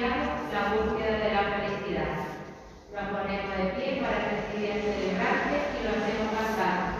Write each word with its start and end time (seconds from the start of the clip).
la 0.00 0.74
búsqueda 0.74 1.18
de 1.18 1.32
la 1.32 1.42
felicidad. 1.54 2.16
Nos 2.92 3.04
ponemos 3.10 3.56
de 3.56 3.64
pie 3.76 4.02
para 4.02 4.18
recibir 4.28 4.70
este 4.70 4.88
desgracia 4.88 5.58
y 5.70 5.84
lo 5.84 5.90
hacemos 5.90 6.34
cantar. 6.34 6.94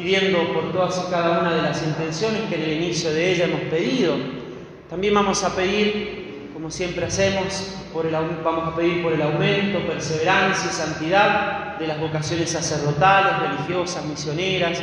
Pidiendo 0.00 0.54
por 0.54 0.72
todas 0.72 1.04
y 1.06 1.10
cada 1.10 1.40
una 1.40 1.54
de 1.54 1.62
las 1.62 1.82
intenciones 1.82 2.42
que 2.48 2.54
en 2.54 2.62
el 2.62 2.72
inicio 2.72 3.12
de 3.12 3.32
ella 3.32 3.44
hemos 3.44 3.60
pedido. 3.62 4.14
También 4.88 5.12
vamos 5.12 5.44
a 5.44 5.54
pedir, 5.54 6.48
como 6.54 6.70
siempre 6.70 7.04
hacemos, 7.04 7.76
por 7.92 8.06
el, 8.06 8.12
vamos 8.42 8.68
a 8.68 8.76
pedir 8.76 9.02
por 9.02 9.12
el 9.12 9.20
aumento, 9.20 9.80
perseverancia 9.86 10.70
y 10.70 10.72
santidad 10.72 11.76
de 11.78 11.86
las 11.86 12.00
vocaciones 12.00 12.50
sacerdotales, 12.50 13.50
religiosas, 13.50 14.04
misioneras. 14.06 14.82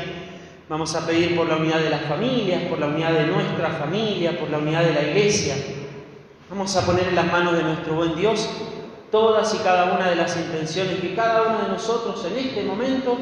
Vamos 0.69 0.93
a 0.95 1.07
pedir 1.07 1.35
por 1.35 1.47
la 1.47 1.57
unidad 1.57 1.79
de 1.79 1.89
las 1.89 2.01
familias, 2.01 2.63
por 2.63 2.77
la 2.77 2.85
unidad 2.85 3.13
de 3.13 3.25
nuestra 3.25 3.69
familia, 3.69 4.39
por 4.39 4.51
la 4.51 4.59
unidad 4.59 4.83
de 4.83 4.93
la 4.93 5.01
Iglesia. 5.01 5.55
Vamos 6.49 6.75
a 6.75 6.85
poner 6.85 7.07
en 7.07 7.15
las 7.15 7.31
manos 7.31 7.57
de 7.57 7.63
nuestro 7.63 7.95
buen 7.95 8.15
Dios 8.15 8.47
todas 9.11 9.53
y 9.55 9.57
cada 9.59 9.95
una 9.95 10.09
de 10.09 10.15
las 10.15 10.37
intenciones 10.37 10.99
que 10.99 11.15
cada 11.15 11.43
uno 11.43 11.63
de 11.63 11.69
nosotros 11.69 12.23
en 12.25 12.37
este 12.37 12.63
momento 12.63 13.17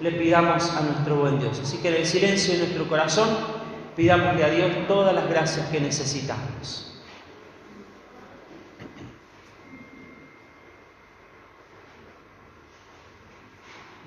le 0.00 0.12
pidamos 0.12 0.70
a 0.76 0.80
nuestro 0.82 1.16
buen 1.16 1.38
Dios. 1.38 1.60
Así 1.60 1.78
que 1.78 1.88
en 1.88 1.94
el 1.94 2.06
silencio 2.06 2.54
de 2.54 2.60
nuestro 2.60 2.88
corazón 2.88 3.28
pidámosle 3.96 4.44
a 4.44 4.50
Dios 4.50 4.70
todas 4.86 5.14
las 5.14 5.28
gracias 5.28 5.66
que 5.66 5.80
necesitamos. 5.80 6.84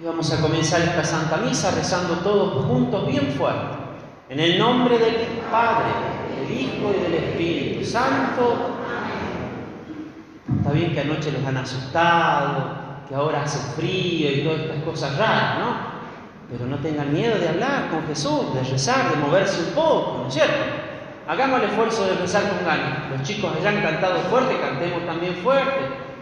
Y 0.01 0.05
vamos 0.05 0.31
a 0.33 0.41
comenzar 0.41 0.81
esta 0.81 1.03
Santa 1.03 1.37
Misa 1.37 1.71
rezando 1.71 2.15
todos 2.19 2.65
juntos 2.65 3.07
bien 3.07 3.33
fuerte. 3.33 3.77
En 4.29 4.39
el 4.39 4.57
nombre 4.57 4.97
del 4.97 5.15
Padre, 5.51 5.89
del 6.39 6.59
Hijo 6.59 6.93
y 6.97 7.03
del 7.03 7.13
Espíritu 7.23 7.85
Santo. 7.85 8.77
Está 10.57 10.71
bien 10.71 10.93
que 10.93 11.01
anoche 11.01 11.31
los 11.31 11.45
han 11.45 11.57
asustado, 11.57 12.80
que 13.11 13.17
ahora 13.17 13.41
hace 13.43 13.59
frío 13.75 14.31
y 14.31 14.41
todas 14.41 14.61
estas 14.61 14.83
cosas 14.83 15.17
raras, 15.17 15.59
¿no? 15.59 15.75
Pero 16.49 16.65
no 16.65 16.77
tengan 16.77 17.11
miedo 17.11 17.37
de 17.37 17.49
hablar 17.49 17.89
con 17.89 18.07
Jesús, 18.07 18.53
de 18.53 18.63
rezar, 18.63 19.11
de 19.11 19.17
moverse 19.17 19.63
un 19.67 19.75
poco, 19.75 20.19
¿no 20.21 20.27
es 20.29 20.33
cierto? 20.33 20.63
Hagamos 21.27 21.61
el 21.61 21.71
esfuerzo 21.71 22.07
de 22.07 22.15
rezar 22.15 22.43
con 22.43 22.65
ganas. 22.65 23.11
Los 23.11 23.23
chicos 23.23 23.51
allá 23.53 23.67
han 23.67 23.81
cantado 23.81 24.17
fuerte, 24.29 24.57
cantemos 24.61 25.05
también 25.05 25.35
fuerte. 25.43 25.75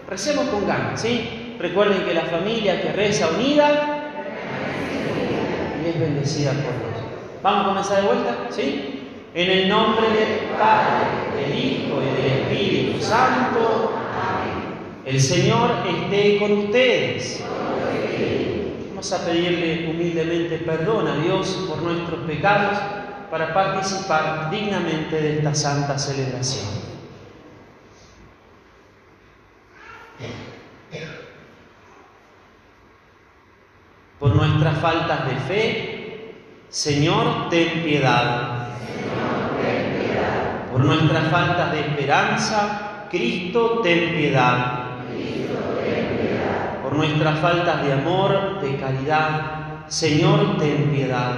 Recemos 0.09 0.47
con 0.47 0.65
ganas, 0.65 0.99
¿sí? 0.99 1.55
Recuerden 1.59 2.05
que 2.05 2.13
la 2.15 2.23
familia 2.23 2.81
que 2.81 2.91
reza 2.91 3.27
unida 3.35 3.67
es 5.85 5.99
bendecida 5.99 6.53
por 6.53 6.73
Dios. 6.73 7.05
¿Vamos 7.43 7.61
a 7.61 7.67
comenzar 7.67 8.01
de 8.01 8.07
vuelta? 8.07 8.35
¿Sí? 8.49 9.11
En 9.35 9.51
el 9.51 9.69
nombre 9.69 10.09
del 10.09 10.39
Padre, 10.57 11.05
del 11.39 11.55
Hijo 11.55 12.01
y 12.01 12.19
del 12.19 12.41
Espíritu 12.41 12.99
Santo. 12.99 13.98
El 15.09 15.19
Señor 15.19 15.71
esté 15.87 16.37
con 16.37 16.51
ustedes. 16.51 17.43
Vamos 18.89 19.11
a 19.11 19.25
pedirle 19.25 19.89
humildemente 19.89 20.59
perdón 20.59 21.07
a 21.07 21.15
Dios 21.15 21.65
por 21.67 21.81
nuestros 21.81 22.19
pecados 22.27 22.77
para 23.31 23.51
participar 23.51 24.51
dignamente 24.51 25.19
de 25.19 25.37
esta 25.37 25.55
santa 25.55 25.97
celebración. 25.97 26.67
Por 34.19 34.35
nuestras 34.35 34.77
faltas 34.77 35.27
de 35.27 35.35
fe, 35.37 36.35
Señor, 36.69 37.49
ten 37.49 37.81
piedad. 37.81 38.67
Por 40.71 40.85
nuestras 40.85 41.31
faltas 41.31 41.71
de 41.71 41.79
esperanza, 41.79 43.07
Cristo, 43.09 43.79
ten 43.81 44.15
piedad. 44.15 44.88
Nuestras 46.99 47.39
faltas 47.39 47.81
de 47.81 47.93
amor, 47.93 48.59
de 48.59 48.75
caridad, 48.75 49.85
Señor, 49.87 50.57
ten 50.57 50.91
piedad. 50.91 51.31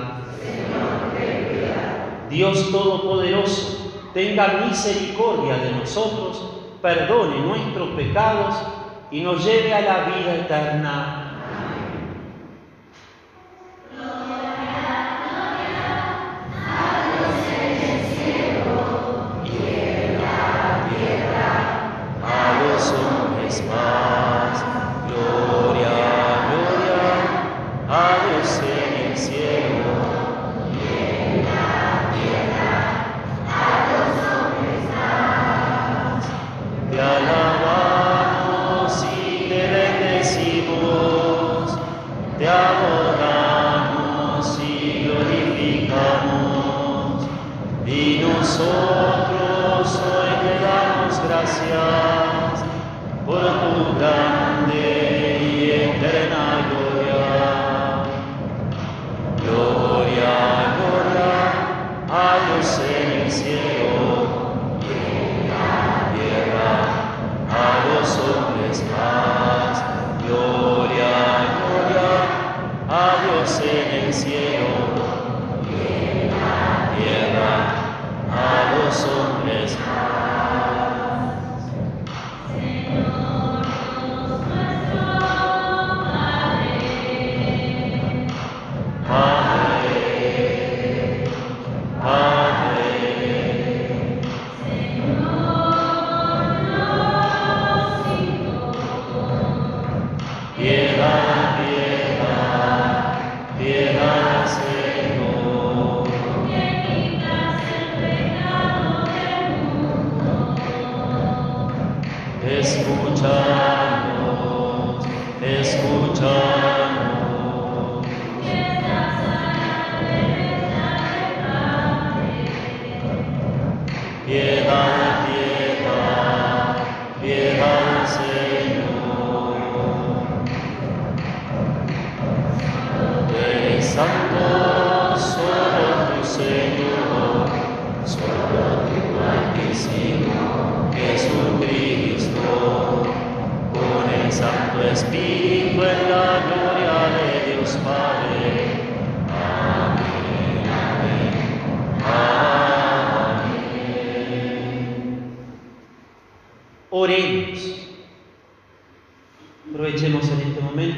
Dios 2.31 2.71
Todopoderoso, 2.71 3.93
tenga 4.11 4.65
misericordia 4.67 5.57
de 5.57 5.73
nosotros, 5.73 6.63
perdone 6.81 7.41
nuestros 7.41 7.89
pecados 7.89 8.55
y 9.11 9.21
nos 9.21 9.45
lleve 9.45 9.71
a 9.71 9.81
la 9.81 10.05
vida 10.05 10.33
eterna. 10.33 11.20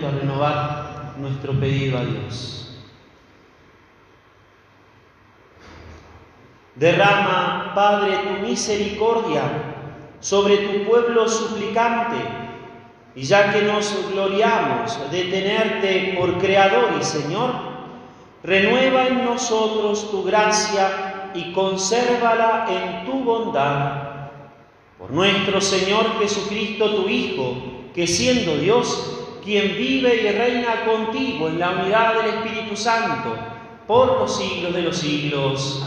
A 0.08 0.12
renovar 0.12 1.14
nuestro 1.18 1.54
pedido 1.60 1.98
a 1.98 2.06
Dios. 2.06 2.60
Derrama, 6.76 7.72
Padre, 7.76 8.18
tu 8.18 8.48
misericordia 8.48 9.44
sobre 10.20 10.58
tu 10.58 10.90
pueblo 10.90 11.28
suplicante, 11.28 12.18
y 13.16 13.24
ya 13.24 13.54
que 13.54 13.62
nos 13.62 13.96
gloriamos 14.12 15.12
de 15.12 15.26
tenerte 15.26 16.16
por 16.18 16.40
Creador 16.40 16.94
y 17.00 17.04
Señor, 17.04 17.52
renueva 18.44 19.06
en 19.08 19.24
nosotros 19.24 20.10
tu 20.10 20.24
gracia 20.24 21.32
y 21.36 21.54
consérvala 21.54 22.66
en 22.70 23.06
tu 23.06 23.24
bondad. 23.24 24.30
Por 24.98 25.12
nuestro 25.12 25.62
Señor 25.62 26.18
Jesucristo, 26.20 26.90
tu 26.96 27.08
Hijo, 27.08 27.56
que 27.94 28.08
siendo 28.08 28.58
Dios, 28.58 29.23
quien 29.44 29.76
vive 29.76 30.16
y 30.16 30.32
reina 30.32 30.86
contigo 30.86 31.50
en 31.50 31.60
la 31.60 31.72
unidad 31.72 32.16
del 32.16 32.36
Espíritu 32.36 32.76
Santo, 32.76 33.36
por 33.88 34.20
los 34.20 34.38
siglos 34.38 34.74
de 34.74 34.82
los 34.82 34.98
siglos. 34.98 35.86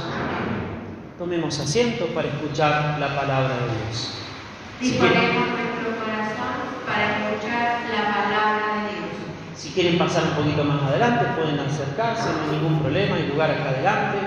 Tomemos 1.18 1.58
asiento 1.58 2.06
para 2.06 2.28
escuchar 2.28 2.98
la 3.00 3.08
palabra 3.16 3.54
de 3.56 3.86
Dios. 3.86 4.18
Disponemos 4.80 5.48
nuestro 5.48 5.96
corazón 5.96 6.84
para 6.84 7.16
escuchar 7.16 7.80
la 7.90 8.14
palabra 8.14 8.66
de 8.74 8.92
Dios. 8.92 9.56
Si 9.56 9.70
quieren 9.70 9.96
pasar 9.96 10.24
un 10.24 10.44
poquito 10.44 10.62
más 10.64 10.82
adelante, 10.82 11.24
pueden 11.34 11.58
acercarse, 11.58 12.28
no 12.28 12.52
hay 12.52 12.58
ningún 12.58 12.80
problema, 12.80 13.16
hay 13.16 13.28
lugar 13.28 13.50
acá 13.50 13.70
adelante, 13.70 14.18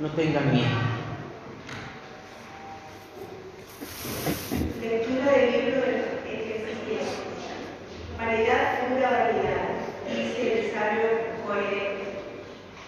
no 0.00 0.08
tengan 0.08 0.50
miedo. 0.50 0.68
Lectura 4.80 5.32
del 5.32 5.52
libro 5.52 5.66
de. 5.66 5.71
Vanidad 8.32 8.88
pura 8.88 9.10
vanidad, 9.10 9.68
dice 10.08 10.40
el 10.54 10.72
sabio 10.72 11.04
coherente. 11.46 12.16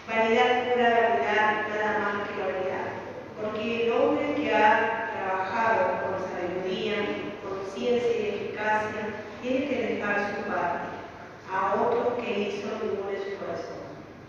Vanidad 0.08 0.72
pura 0.72 0.88
vanidad, 0.88 1.68
nada 1.68 1.98
más 1.98 2.28
que 2.30 2.40
vanidad. 2.40 2.88
Porque 3.36 3.84
el 3.84 3.92
hombre 3.92 4.34
que 4.36 4.54
ha 4.54 5.10
trabajado 5.12 6.00
con 6.00 6.14
sabiduría, 6.24 6.96
con 7.42 7.60
ciencia 7.74 8.08
y 8.08 8.28
eficacia, 8.28 9.02
tiene 9.42 9.68
que 9.68 9.86
dejar 9.86 10.32
su 10.32 10.50
parte 10.50 10.88
a 11.52 11.74
otro 11.74 12.16
que 12.16 12.40
hizo 12.40 12.68
ningún 12.80 13.14
esfuerzo. 13.14 13.84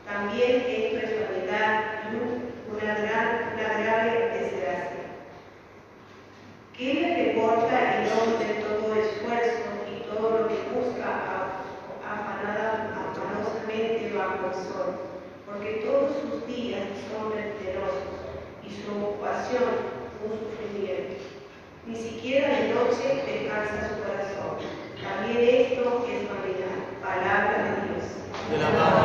También 0.06 0.66
esto 0.68 0.98
es 0.98 1.30
vanidad 1.30 1.84
y 2.12 2.76
una 2.76 2.94
gran, 2.94 3.54
una 3.54 3.78
grave 3.80 4.20
desgracia. 4.34 5.06
¿Qué 6.78 6.94
le 6.94 7.24
reporta 7.24 8.04
el 8.04 8.12
hombre 8.12 8.66
todo 8.68 8.96
esfuerzo 8.96 9.75
todo 10.16 10.40
lo 10.40 10.48
que 10.48 10.56
busca 10.74 11.60
afanada, 12.08 12.96
afanosamente 12.96 14.14
bajo 14.16 14.48
el 14.48 14.56
sol? 14.56 14.90
Porque 15.46 15.84
todos 15.86 16.12
sus 16.22 16.48
días 16.48 16.88
son 17.12 17.36
venterosos 17.36 18.16
y 18.64 18.70
su 18.72 18.92
ocupación 18.92 19.96
un 20.24 20.32
sufrimiento. 20.40 21.22
Ni 21.86 21.96
siquiera 21.96 22.50
de 22.50 22.74
noche 22.74 23.24
descansa 23.28 23.90
su 23.90 23.96
corazón. 24.02 24.58
También 25.04 25.38
esto 25.44 26.08
es 26.10 26.20
vanidad, 26.30 26.76
palabra 27.04 27.56
de 27.64 27.94
Dios. 27.94 29.05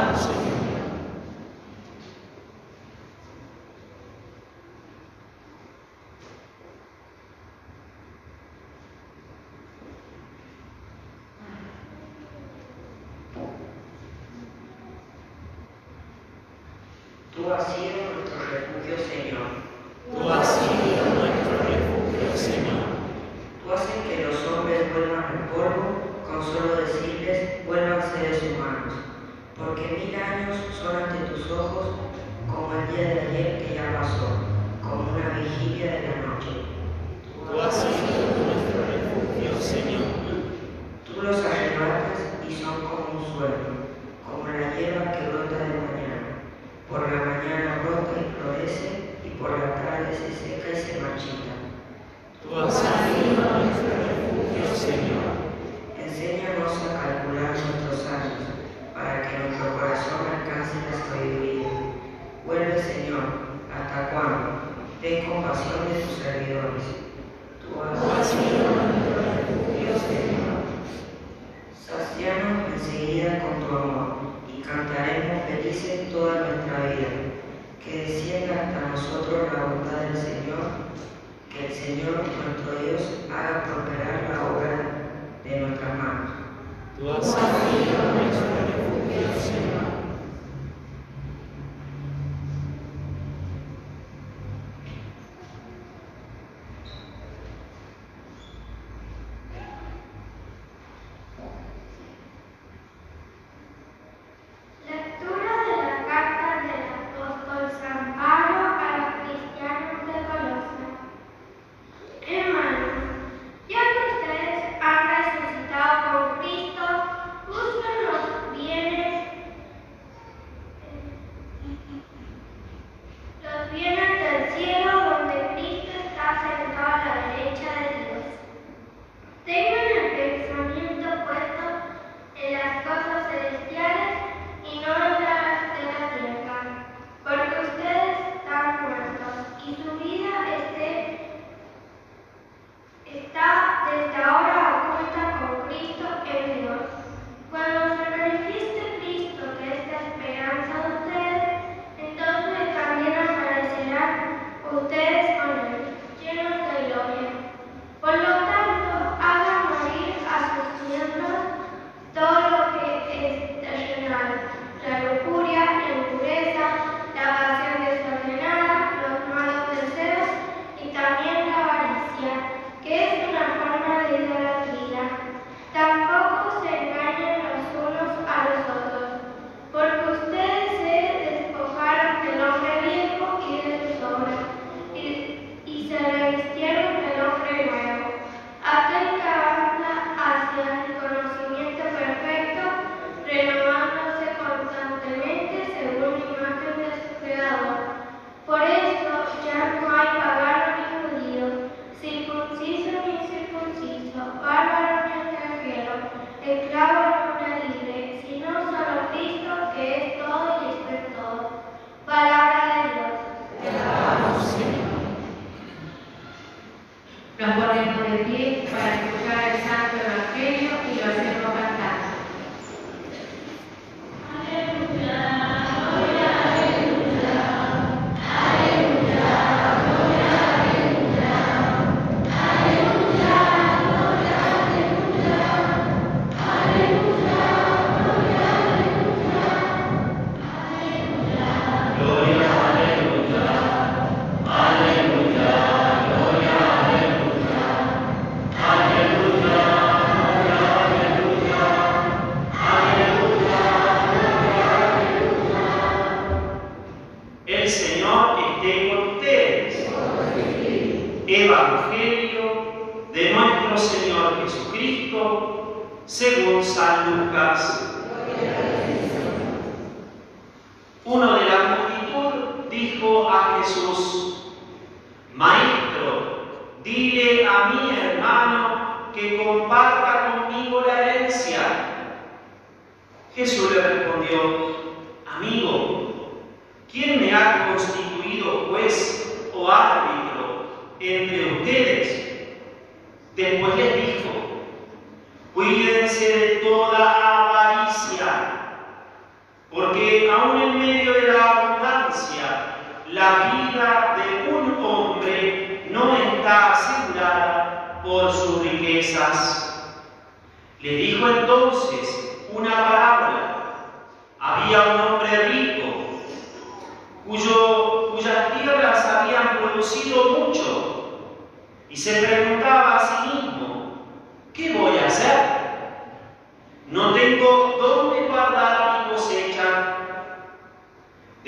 Van 217.41 217.55
poniendo 217.55 218.03
de 218.03 218.25
pie 218.25 218.65
para 218.71 218.97
escuchar 218.97 219.57
esa 219.57 219.80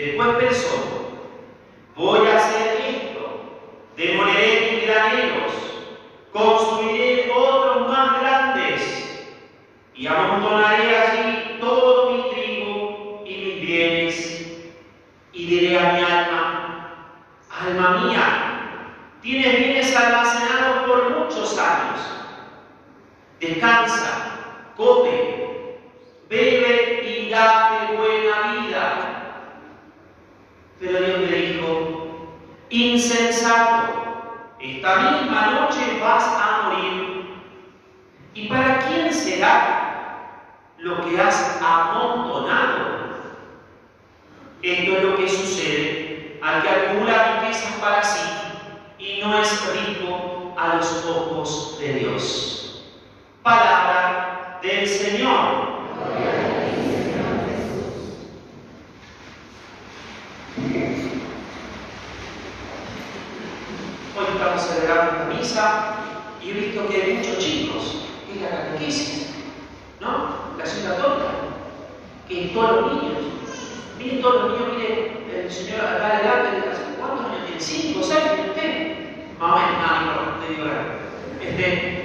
Después 0.02 0.30
pensó, 0.30 1.12
voy 1.94 2.26
a 2.26 2.36
hacer 2.36 2.80
esto, 2.88 3.60
demoleré 3.96 4.72
mis 4.72 4.82
graneros, 4.84 5.52
construiré 6.32 7.30
otros 7.32 7.88
más 7.88 8.20
grandes 8.20 9.28
y 9.94 10.08
amontonaré 10.08 10.96
allí 10.96 11.58
todo 11.60 12.10
mi 12.10 12.34
trigo 12.34 13.22
y 13.24 13.36
mis 13.36 13.60
bienes. 13.60 14.62
Y 15.32 15.46
diré 15.46 15.78
a 15.78 15.92
mi 15.92 16.00
alma, 16.00 17.14
alma 17.48 18.00
mía, 18.00 18.88
tienes 19.22 19.56
bienes 19.56 19.96
almacenados 19.96 20.88
por 20.88 21.10
muchos 21.10 21.56
años. 21.56 22.00
Descansa, 23.38 24.64
come, 24.76 25.76
bebe 26.28 27.04
y 27.08 27.30
date 27.30 27.96
buena 27.96 28.66
vida. 28.66 29.12
Pero 30.82 30.98
Dios 30.98 31.30
le 31.30 31.36
dijo, 31.36 32.08
insensato, 32.70 34.56
esta 34.58 34.96
misma 34.96 35.52
noche 35.52 36.00
vas 36.00 36.24
a 36.24 36.62
morir. 36.64 37.36
¿Y 38.34 38.48
para 38.48 38.80
quién 38.80 39.14
será 39.14 40.48
lo 40.78 41.08
que 41.08 41.20
has 41.20 41.62
amontonado? 41.62 43.12
Esto 44.60 44.96
es 44.96 45.04
lo 45.04 45.16
que 45.16 45.28
sucede 45.28 46.40
al 46.42 46.62
que 46.62 46.68
acumula 46.68 47.40
riquezas 47.40 47.74
para 47.74 48.02
sí 48.02 48.28
y 48.98 49.20
no 49.20 49.40
es 49.40 49.72
rico 49.72 50.52
a 50.58 50.74
los 50.74 51.06
ojos 51.06 51.78
de 51.78 51.92
Dios. 51.92 52.92
Palabra 53.44 54.58
del 54.60 54.88
Señor. 54.88 55.72
Hoy 64.14 64.38
una 64.84 65.34
misa 65.34 65.94
y 66.42 66.50
he 66.50 66.52
visto 66.54 66.88
que 66.88 67.02
hay 67.02 67.14
muchos 67.14 67.38
chicos 67.38 68.06
en 68.32 68.42
la 68.42 68.50
catequesis, 68.50 69.30
¿no? 70.00 70.54
La 70.58 70.66
ciudad 70.66 70.96
católica, 70.96 71.30
que 72.28 72.50
todos 72.54 72.80
los 72.82 72.92
niños, 72.92 73.18
miren 73.98 74.22
todos 74.22 74.50
los 74.50 74.60
niños, 74.60 74.76
miren 74.76 75.30
el 75.34 75.50
señor 75.50 75.80
acá 75.80 76.06
adelante, 76.06 76.68
¿cuántos 76.98 77.26
años 77.26 77.46
tiene? 77.46 77.60
¿Cinco, 77.60 78.02
seis? 78.02 78.48
¿Usted? 78.48 78.96
Más 79.38 79.52
o 79.52 79.56
menos, 79.56 79.72
no, 79.82 80.32
no, 80.32 80.44
te 80.44 80.52
digo 80.52 80.66
este, 81.40 82.02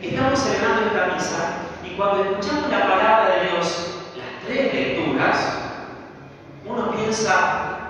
Estamos 0.00 0.38
celebrando 0.38 0.86
esta 0.86 1.14
misa 1.14 1.56
y 1.84 1.90
cuando 1.96 2.24
escuchamos 2.24 2.70
la 2.70 2.80
palabra 2.80 3.36
de 3.36 3.50
Dios, 3.50 3.98
las 4.16 4.46
tres 4.46 4.72
lecturas, 4.72 5.58
uno 6.64 6.90
piensa 6.92 7.80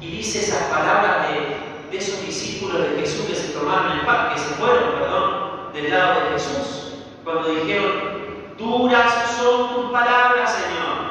y 0.00 0.10
dice 0.12 0.40
esas 0.40 0.64
palabras 0.64 1.28
de, 1.28 1.69
de 1.90 1.98
esos 1.98 2.24
discípulos 2.24 2.80
de 2.80 3.00
Jesús 3.00 3.26
que 3.26 3.34
se 3.34 3.52
tomaron 3.52 3.98
el 3.98 4.06
pan, 4.06 4.32
que 4.32 4.40
se 4.40 4.54
fueron, 4.54 4.92
perdón, 4.92 5.72
del 5.72 5.90
lado 5.90 6.20
de 6.20 6.30
Jesús, 6.32 6.94
cuando 7.24 7.48
dijeron, 7.48 8.54
duras 8.56 9.36
son 9.36 9.74
tus 9.74 9.90
palabras, 9.90 10.52
Señor. 10.52 11.10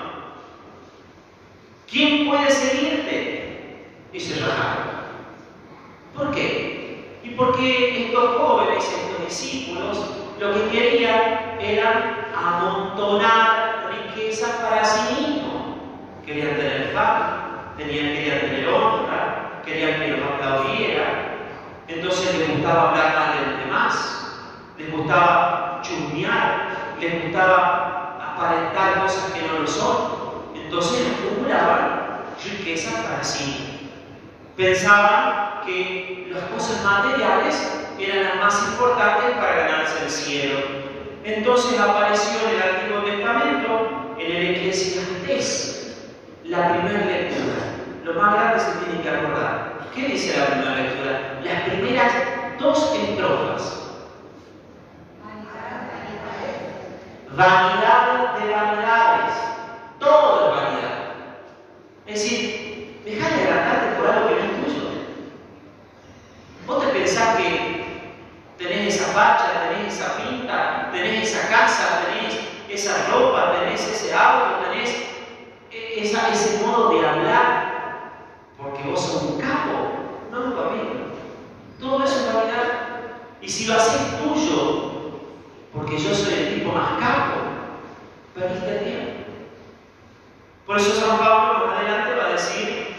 ¿Quién 1.90 2.28
puede 2.28 2.50
seguirte? 2.52 3.88
Y 4.14 4.20
se 4.20 4.40
rajaron. 4.46 5.00
¿Por 6.16 6.32
qué? 6.32 7.20
Y 7.24 7.30
porque 7.32 8.06
estos 8.06 8.38
jóvenes, 8.38 8.84
estos 8.84 9.26
discípulos, 9.26 9.98
lo 10.40 10.54
que 10.54 10.70
querían 10.70 11.58
era 11.60 12.30
amontonar 12.36 13.90
riquezas 13.92 14.52
para 14.58 14.86
sí 14.86 15.14
mismos. 15.14 15.78
Querían 16.26 16.56
tener 16.56 16.92
fama, 16.94 17.74
tenían, 17.78 18.14
querían 18.14 18.40
tener 18.42 18.70
honra, 18.70 19.19
querían 19.66 20.00
que 20.00 20.08
los 20.08 20.20
aplaudieran. 20.22 21.40
Entonces 21.88 22.38
les 22.38 22.50
gustaba 22.52 22.90
hablar 22.90 23.16
mal 23.16 23.34
de 23.34 23.52
los 23.52 23.60
demás, 23.66 24.38
les 24.78 24.92
gustaba 24.92 25.82
chusmear, 25.82 26.96
les 27.00 27.24
gustaba 27.24 28.34
aparentar 28.34 29.02
cosas 29.02 29.32
que 29.32 29.48
no 29.48 29.60
lo 29.60 29.68
son. 29.68 30.20
Entonces 30.56 31.08
acumulaban 31.08 32.22
riquezas 32.44 32.94
para 33.04 33.24
sí. 33.24 33.90
Pensaban 34.56 35.62
que 35.66 36.30
las 36.32 36.44
cosas 36.44 36.84
materiales 36.84 37.80
eran 38.00 38.24
las 38.24 38.36
más 38.38 38.68
importantes 38.70 39.32
para 39.38 39.56
ganarse 39.56 40.04
el 40.04 40.10
cielo. 40.10 40.60
Entonces 41.24 41.80
apareció 41.80 42.40
en 42.48 42.56
el 42.56 42.62
Antiguo 42.62 43.02
Testamento, 43.02 44.16
en 44.20 44.36
el 44.36 44.56
Eclesiastés, 44.56 45.98
la 46.46 46.70
primera 46.70 47.06
lectura. 47.06 47.79
Lo 48.10 48.20
más 48.20 48.34
grande 48.34 48.60
se 48.60 48.72
tiene 48.84 49.04
que 49.04 49.10
acordar. 49.10 49.82
¿Qué 49.94 50.08
dice 50.08 50.36
la 50.36 50.48
primera 50.48 50.76
lectura? 50.78 51.42
Las 51.44 51.62
primeras 51.62 52.12
dos 52.58 52.96
estrofas. 52.96 53.84
Vanidad 57.36 58.40
de 58.40 58.52
vanidades. 58.52 59.36
Todo 60.00 60.40
es 60.40 60.56
vanidad. 60.56 61.00
Es 62.08 62.24
decir, 62.24 63.00
deja 63.06 63.30
de 63.30 63.44
agradarte 63.44 64.02
por 64.02 64.10
algo 64.10 64.28
que 64.30 64.36
no 64.36 64.42
es 64.42 64.66
tuyo. 64.66 64.90
Vos 66.66 66.82
te 66.82 66.88
pensás 66.88 67.38
que 67.38 68.10
tenés 68.58 68.96
esa 68.96 69.14
facha, 69.14 69.70
tenés 69.70 69.94
esa 69.94 70.18
pinta, 70.18 70.90
tenés 70.92 71.32
esa 71.32 71.48
casa, 71.48 72.02
tenés 72.08 72.40
esa 72.70 73.12
ropa, 73.12 73.54
tenés 73.60 73.88
ese 73.88 74.12
auto, 74.16 74.66
tenés 74.68 74.96
esa, 75.72 76.30
ese 76.30 76.66
modo 76.66 76.90
de 76.90 77.08
hablar, 77.08 77.69
porque 78.62 78.84
vos 78.84 79.02
sos 79.02 79.24
un 79.24 79.42
capo. 79.42 79.90
No, 80.32 80.56
papito. 80.56 81.10
Todo 81.80 82.04
eso 82.04 82.16
es 82.16 82.34
vanidad. 82.34 82.66
Y 83.42 83.48
si 83.48 83.66
lo 83.66 83.76
haces 83.76 84.20
tuyo, 84.20 84.92
porque 85.74 85.98
yo 85.98 86.14
soy 86.14 86.34
el 86.34 86.56
tipo 86.56 86.72
más 86.74 87.00
capo, 87.00 87.40
perdiste 88.36 88.78
el 88.78 88.84
tiempo. 88.84 89.12
Por 90.66 90.78
eso 90.78 90.92
San 90.92 91.18
Pablo 91.18 91.68
más 91.68 91.80
adelante 91.80 92.16
va 92.16 92.26
a 92.26 92.32
decir, 92.34 92.96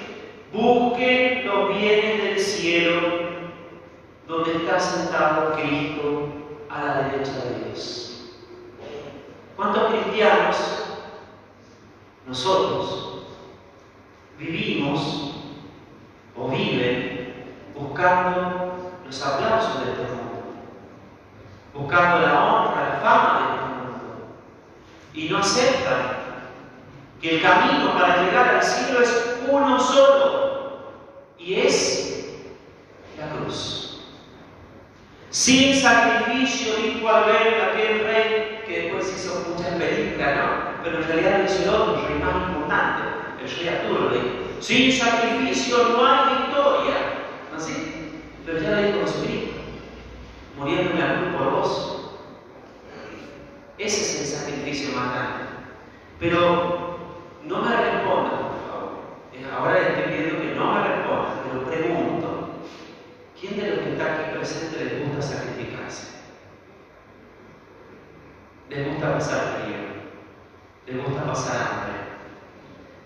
busquen 0.52 1.46
los 1.46 1.76
bienes 1.76 2.24
del 2.24 2.40
cielo, 2.40 3.00
donde 4.26 4.56
está 4.56 4.80
sentado 4.80 5.54
Cristo 5.54 6.28
a 6.68 6.84
la 6.84 7.02
derecha 7.02 7.32
de 7.32 7.64
Dios. 7.66 8.32
¿Cuántos 9.56 9.92
cristianos 9.92 10.56
nosotros 12.26 13.26
vivimos 14.38 15.39
o 16.36 16.48
viven 16.48 17.34
buscando 17.74 18.92
los 19.04 19.26
aplausos 19.26 19.84
de 19.84 19.92
este 19.92 20.02
mundo, 20.04 20.42
buscando 21.74 22.26
la 22.26 22.44
honra, 22.44 22.88
la 22.88 23.00
fama 23.00 23.38
de 23.38 23.44
este 23.44 23.64
mundo, 23.64 24.36
y 25.14 25.28
no 25.28 25.38
aceptan 25.38 26.20
que 27.20 27.36
el 27.36 27.42
camino 27.42 27.92
para 27.94 28.22
llegar 28.22 28.54
al 28.56 28.62
cielo 28.62 29.02
es 29.02 29.40
uno 29.48 29.78
solo, 29.80 30.40
y 31.38 31.54
es 31.54 32.36
la 33.18 33.28
cruz. 33.36 34.02
Sin 35.30 35.80
sacrificio, 35.80 36.74
dijo 36.76 37.06
ver 37.06 37.70
aquel 37.70 38.04
rey 38.04 38.62
que 38.66 38.82
después 38.82 39.14
hizo 39.16 39.44
muchas 39.48 39.74
películas, 39.74 40.36
¿no? 40.36 40.82
Pero 40.82 40.98
en 40.98 41.06
realidad 41.06 41.44
hizo 41.44 41.62
el 41.62 41.68
otro, 41.68 42.08
el 42.08 42.18
más 42.18 42.48
importante, 42.48 43.09
lo 43.40 44.10
dijo. 44.10 44.26
Sin 44.60 44.92
sacrificio 44.92 45.76
no 45.90 46.06
hay 46.06 46.36
victoria. 46.36 46.94
¿No 47.50 47.56
así? 47.56 48.22
Pero 48.44 48.60
ya 48.60 48.70
lo 48.70 48.82
dijo 48.82 49.00
Jesucristo, 49.00 49.60
muriendo 50.56 50.90
en 50.92 51.00
la 51.00 51.16
cruz 51.16 51.34
por 51.36 51.50
vos. 51.50 52.10
Ese 53.78 54.00
es 54.00 54.20
el 54.20 54.38
sacrificio 54.38 54.94
más 54.94 55.14
grande. 55.14 55.44
Pero 56.18 56.98
no 57.44 57.62
me 57.62 57.76
responda, 57.76 58.30
por 58.30 58.60
favor. 58.68 58.90
Ahora 59.56 59.80
le 59.80 59.88
estoy 59.88 60.02
pidiendo 60.04 60.42
que 60.42 60.54
no 60.54 60.74
me 60.74 60.88
responda, 60.88 61.42
pero 61.44 61.64
pregunto. 61.64 62.50
¿Quién 63.40 63.56
de 63.58 63.70
los 63.70 63.78
que 63.78 63.92
está 63.92 64.04
aquí 64.04 64.36
presente 64.36 64.84
les 64.84 65.08
gusta 65.08 65.22
sacrificarse? 65.22 66.08
¿Les 68.68 68.86
gusta 68.86 69.14
pasar 69.14 69.62
frío? 69.64 69.78
¿Les 70.86 71.04
gusta 71.04 71.24
pasar 71.24 71.56
hambre? 71.56 72.19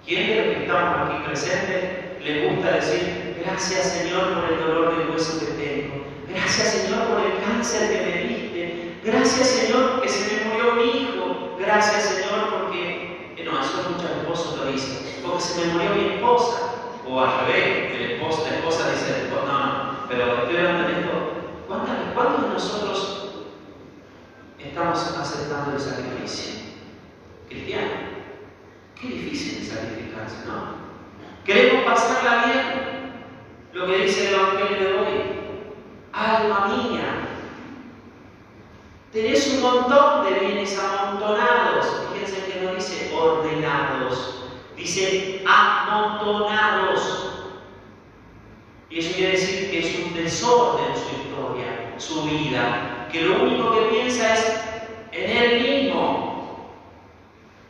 ¿Quién 0.07 0.29
de 0.29 0.37
los 0.37 0.55
que 0.55 0.63
estamos 0.65 1.09
aquí 1.09 1.25
presentes 1.25 2.23
les 2.23 2.51
gusta 2.51 2.73
decir, 2.73 3.43
gracias 3.43 3.85
Señor 3.85 4.35
por 4.35 4.53
el 4.53 4.61
dolor 4.61 4.99
del 4.99 5.09
hueso 5.09 5.41
que 5.41 5.53
tengo? 5.53 6.05
Gracias 6.29 6.69
Señor 6.69 7.09
por 7.09 7.21
el 7.25 7.41
cáncer 7.43 7.89
que 7.91 8.05
me 8.05 8.29
diste. 8.29 8.97
Gracias 9.03 9.49
Señor 9.49 10.03
que 10.03 10.09
se 10.11 10.35
me 10.35 10.45
murió 10.45 10.75
mi 10.75 11.01
hijo. 11.01 11.57
Gracias 11.59 12.03
Señor 12.03 12.51
porque, 12.51 13.35
eh, 13.39 13.45
no, 13.47 13.59
eso 13.59 13.91
muchos 13.91 14.11
esposos 14.11 14.59
lo 14.59 14.73
dicen, 14.73 15.23
porque 15.23 15.41
se 15.41 15.65
me 15.65 15.73
murió 15.73 15.91
mi 15.95 16.15
esposa. 16.17 16.61
O 17.09 17.21
al 17.21 17.47
revés, 17.47 17.93
el 17.95 18.11
esposo, 18.13 18.47
la 18.47 18.57
esposa 18.57 18.91
dice, 18.91 19.31
no, 19.31 19.43
no, 19.47 20.07
pero 20.07 20.43
estoy 20.43 20.57
hablando 20.59 20.89
de 20.89 21.01
esto. 21.01 21.13
¿Cuántos 22.15 22.43
de 22.43 22.49
nosotros 22.51 23.47
estamos 24.59 24.99
aceptando 24.99 25.73
el 25.73 25.81
sacrificio? 25.81 26.61
Cristiano. 27.49 28.14
Qué 29.01 29.09
difícil 29.09 29.67
sacrificarse, 29.67 30.47
¿no? 30.47 30.85
Queremos 31.45 31.85
pasarla 31.85 32.47
bien. 32.47 32.95
Lo 33.73 33.87
que 33.87 34.05
dice 34.05 34.29
el 34.29 34.35
Evangelio 34.35 34.79
de 34.79 34.99
hoy. 34.99 35.35
Alma 36.13 36.69
mía, 36.69 37.27
tenés 39.13 39.53
un 39.55 39.63
montón 39.63 40.25
de 40.25 40.39
bienes 40.39 40.79
amontonados. 40.79 42.07
Fíjense 42.13 42.53
que 42.53 42.61
no 42.61 42.75
dice 42.75 43.13
ordenados, 43.13 44.45
dice 44.77 45.45
amontonados. 45.45 47.33
Y 48.91 49.01
eso 49.01 49.15
quiere 49.17 49.33
decir 49.33 49.71
que 49.73 49.79
es 49.81 50.05
un 50.05 50.15
desorden 50.15 50.95
su 50.95 51.21
historia, 51.21 51.95
su 51.99 52.23
vida, 52.23 53.09
que 53.11 53.23
lo 53.23 53.43
único 53.43 53.75
que 53.75 53.87
piensa 53.87 54.35
es 54.35 54.61
en 55.11 55.37
él 55.37 55.63
mismo. 55.63 56.34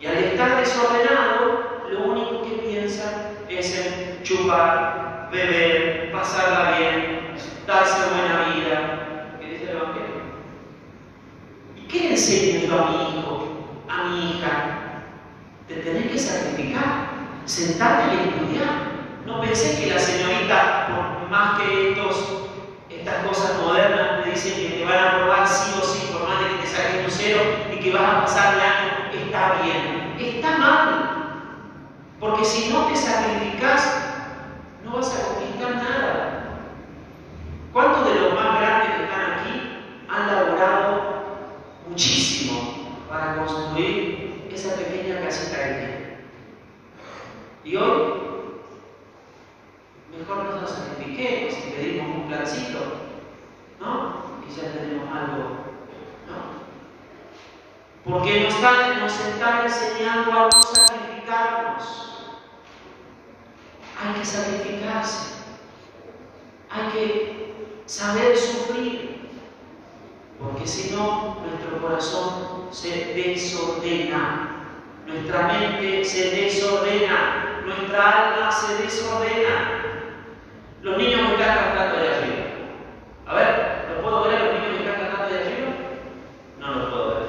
Y 0.04 0.06
al 0.06 0.18
estar 0.18 0.60
desordenado, 0.60 1.80
lo 1.90 2.12
único 2.12 2.42
que 2.42 2.56
piensa 2.56 3.30
es 3.48 3.74
en 3.78 4.22
chupar, 4.22 5.30
beber, 5.32 6.12
pasarla 6.12 6.76
bien, 6.76 7.34
darse 7.66 8.10
buena 8.10 8.54
vida. 8.54 9.38
¿Qué 9.40 9.46
dice 9.48 9.62
el 9.64 9.78
Evangelio? 9.78 10.20
¿Y 11.74 11.80
qué 11.88 12.00
le 12.00 12.10
enseño 12.10 12.68
yo 12.68 12.84
a 12.84 12.90
mi 12.90 13.18
hijo, 13.18 13.48
a 13.88 14.02
mi 14.04 14.30
hija? 14.30 14.52
Te 15.68 15.76
tenés 15.76 16.12
que 16.12 16.18
sacrificar, 16.18 17.08
sentarte 17.46 18.14
y 18.14 18.28
estudiar. 18.28 18.74
No 19.24 19.40
pensé 19.40 19.80
que 19.80 19.94
la 19.94 19.98
señorita, 19.98 20.88
por 20.88 21.30
más 21.30 21.62
que 21.62 21.92
estos, 21.92 22.50
estas 22.90 23.24
cosas 23.26 23.58
modernas 23.62 24.22
te 24.22 24.32
dicen 24.32 24.54
que 24.54 24.76
te 24.76 24.84
van 24.84 24.98
a 24.98 25.16
probar 25.16 25.48
sí 25.48 25.72
o 25.80 25.82
sí, 25.82 26.12
por 26.12 26.28
más 26.28 26.40
de 26.40 26.48
que 26.48 26.62
te 26.62 26.66
saquen 26.66 27.04
un 27.06 27.10
cero 27.10 27.40
y 27.72 27.76
que 27.82 27.90
vas 27.90 28.02
a 28.02 28.20
pasar 28.20 28.54
el 28.54 28.60
año, 28.60 28.93
está 29.34 29.62
bien. 29.62 30.16
Está 30.18 30.58
mal. 30.58 31.10
Porque 32.20 32.44
si 32.44 32.72
no 32.72 32.86
te 32.86 32.96
sacrificas, 32.96 34.14
no 34.84 34.96
vas 34.96 35.12
a 35.12 35.34
conquistar 35.34 35.74
nada. 35.74 36.40
¿Cuántos 37.72 38.06
de 38.06 38.20
los 38.20 38.34
más 38.34 38.60
grandes 38.60 38.96
que 38.96 39.04
están 39.04 39.32
aquí 39.32 39.78
han 40.08 40.26
laborado 40.28 41.24
muchísimo 41.88 43.02
para 43.08 43.38
construir 43.38 44.48
esa 44.52 44.76
pequeña 44.76 45.20
casita 45.20 45.56
que 45.56 45.74
tienen? 45.74 46.26
Y 47.64 47.76
hoy 47.76 48.12
mejor 50.16 50.44
no 50.44 50.60
nos 50.60 50.70
sacrifiquemos 50.70 51.54
y 51.58 51.70
pedimos 51.72 52.16
un 52.16 52.28
plancito, 52.28 52.78
¿no? 53.80 54.22
Y 54.48 54.54
ya 54.54 54.72
tenemos 54.72 55.08
algo. 55.12 55.63
Porque 58.04 58.40
nos 59.00 59.18
están, 59.18 59.64
enseñando 59.64 60.30
a 60.30 60.48
no 60.52 60.62
sacrificarnos. 60.62 62.18
Hay 63.98 64.20
que 64.20 64.26
sacrificarse. 64.26 65.34
Hay 66.70 66.92
que 66.92 67.54
saber 67.86 68.36
sufrir. 68.36 69.30
Porque 70.38 70.66
si 70.66 70.94
no, 70.94 71.38
nuestro 71.46 71.80
corazón 71.80 72.68
se 72.70 73.14
desordena. 73.14 74.50
Nuestra 75.06 75.48
mente 75.48 76.04
se 76.04 76.30
desordena. 76.30 77.62
Nuestra 77.64 78.34
alma 78.34 78.52
se 78.52 78.82
desordena. 78.82 79.80
Los 80.82 80.98
niños 80.98 81.22
me 81.22 81.32
están 81.36 81.56
cantando 81.56 81.96
de 81.96 82.08
arriba. 82.08 82.44
A 83.26 83.34
ver, 83.34 83.86
¿lo 83.88 84.02
puedo 84.02 84.24
ver 84.24 84.36
a 84.36 84.44
los 84.44 84.52
niños 84.52 84.76
que 84.76 84.84
están 84.84 85.00
cantando 85.00 85.34
de 85.34 85.40
arriba? 85.40 85.70
No 86.60 86.74
los 86.74 86.90
puedo 86.90 87.08
ver. 87.08 87.23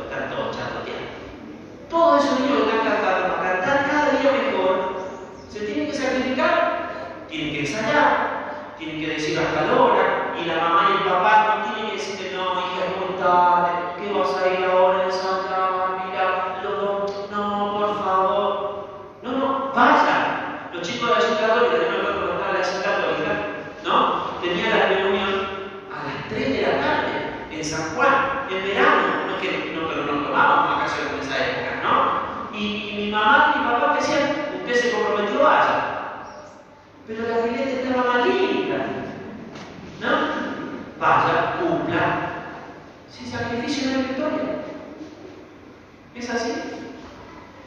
Todos 1.95 2.25
esos 2.25 2.39
niños 2.41 2.63
que 2.63 2.75
están 2.75 2.83
cantando 2.91 3.35
para 3.37 3.61
cantar 3.61 3.87
cada 3.89 4.19
día 4.19 4.31
mejor, 4.31 4.99
se 5.47 5.59
tienen 5.61 5.87
que 5.87 5.93
sacrificar, 5.93 7.25
tienen 7.29 7.53
que 7.53 7.59
ensayar, 7.61 8.75
tienen 8.77 8.99
que 8.99 9.07
decir 9.13 9.39
hasta 9.39 9.61
la 9.61 9.81
hora, 9.81 10.35
y 10.37 10.43
la 10.43 10.57
mamá 10.57 10.89
y 10.89 10.97
el 10.97 11.09
papá 11.09 11.63
no 11.63 11.73
tienen 11.73 11.91
que 11.91 11.95
decirle, 11.95 12.35
no, 12.35 12.51
hija, 12.59 12.83
es 12.83 12.97
muy 12.99 13.17
tarde, 13.17 13.71
¿qué 13.95 14.11
vas 14.11 14.35
a 14.35 14.59
ir 14.59 14.65
ahora 14.65 14.99
a 14.99 15.05
ensayar? 15.05 16.05
Mira, 16.05 16.59
los 16.63 17.31
no, 17.31 17.77
por 17.79 18.03
favor. 18.03 18.87
No, 19.23 19.31
no, 19.31 19.71
vayan. 19.73 20.69
Los 20.73 20.81
chicos 20.81 21.07
de 21.07 21.15
la 21.15 21.21
ciudad 21.21 21.47
católica, 21.47 21.77
de 21.77 21.89
nuevo 21.89 22.27
contar 22.27 22.53
la 22.53 22.63
ciudad 22.63 22.83
católica, 22.83 23.31
¿no? 23.85 24.41
Tenían 24.41 24.77
la 24.77 24.85
reunión 24.87 25.47
a 25.95 26.03
las 26.03 26.27
3 26.27 26.49
de 26.53 26.61
la 26.61 26.81
tarde 26.81 27.11
en 27.51 27.63
San 27.63 27.95
Juan, 27.95 28.47
en 28.49 28.63
verano. 28.63 29.01
No 29.27 29.39
que 29.39 29.73
no, 29.73 29.87
pero 29.87 30.03
no 30.05 30.27
tomábamos 30.27 30.75
vacaciones 30.75 31.13
en 31.13 31.19
esa 31.19 31.37
época, 31.37 31.71
¿no? 31.83 32.57
Y, 32.57 32.89
y 32.89 32.95
mi 32.97 33.04
mamá 33.15 33.53
y 33.55 33.59
mi 33.59 33.65
papá 33.65 33.95
decían, 33.95 34.31
usted 34.59 34.75
se 34.75 34.91
comprometió, 34.91 35.43
vaya. 35.43 35.95
Pero 37.07 37.21
la 37.27 37.37
fileta 37.43 37.69
estaba 37.69 38.13
malita, 38.13 38.77
¿no? 40.01 40.45
Vaya, 40.99 41.55
cumpla. 41.59 42.35
Sin 43.09 43.27
sacrificio 43.27 43.91
no 43.91 43.97
hay 43.97 44.03
victoria. 44.05 44.55
¿Es 46.15 46.29
así? 46.29 46.53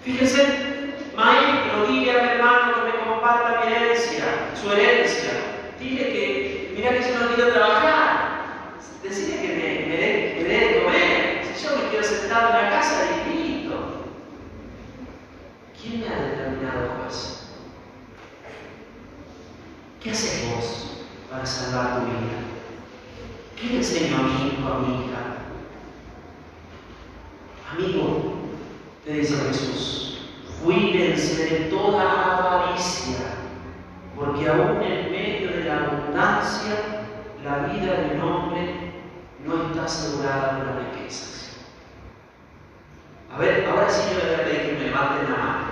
Fíjense, 0.02 0.94
maestro, 1.16 1.87
dile 1.87 2.11
a 2.11 2.22
mi 2.22 2.28
hermano 2.30 2.74
que 2.74 2.90
me 2.90 3.04
comparta 3.04 3.61
mi 3.64 3.72
herencia, 3.72 4.24
su 4.61 4.72
herencia. 4.72 5.30
Dile 5.78 6.12
que, 6.12 6.72
mira 6.74 6.90
que 6.90 7.12
yo 7.12 7.18
no 7.20 7.34
quiero 7.34 7.52
trabajar. 7.52 8.38
Decirle 9.02 9.40
que 9.40 9.48
me, 9.48 9.87
me 9.87 9.96
dé 9.96 10.38
me 10.42 10.48
dé 10.48 10.58
de 10.58 10.82
comer. 10.82 11.44
Si 11.54 11.64
yo 11.64 11.76
me 11.76 11.88
quiero 11.90 12.04
sentar 12.04 12.46
en 12.46 12.64
la 12.64 12.70
casa, 12.70 13.04
listo. 13.28 14.04
¿Quién 15.80 16.00
me 16.00 16.58
¿Qué 20.00 20.11
haces 20.11 20.48
vos 20.48 21.04
para 21.31 21.44
salvar 21.44 22.00
tu 22.00 22.07
vida? 22.07 22.38
¿Qué 23.57 23.66
le 23.66 23.76
enseño 23.78 24.16
a 24.16 24.22
mi 24.22 24.48
hijo, 24.48 24.72
a 24.72 24.78
mi 24.78 25.04
hija? 25.04 25.18
Amigo, 27.72 28.35
te 29.04 29.12
dice 29.12 29.37
Jesús, 29.37 30.18
cuídense 30.64 31.44
de 31.44 31.59
toda 31.70 32.38
avaricia, 32.38 33.18
porque 34.16 34.48
aún 34.48 34.81
en 34.83 35.11
medio 35.11 35.50
de 35.50 35.64
la 35.64 35.85
abundancia, 35.85 36.74
la 37.44 37.66
vida 37.66 37.94
de 37.94 38.14
un 38.14 38.20
hombre 38.22 38.92
no 39.44 39.66
está 39.66 39.85
asegurada 39.85 40.59
por 40.59 40.66
las 40.68 40.94
riquezas. 40.94 41.57
A 43.35 43.38
ver, 43.38 43.66
ahora 43.66 43.90
sí 43.90 44.09
yo 44.14 44.20
voy 44.24 44.35
a 44.35 44.44
pedir 44.44 44.62
que 44.62 44.72
me 44.72 44.85
levanten 44.85 45.31
la 45.31 45.37
mano. 45.37 45.67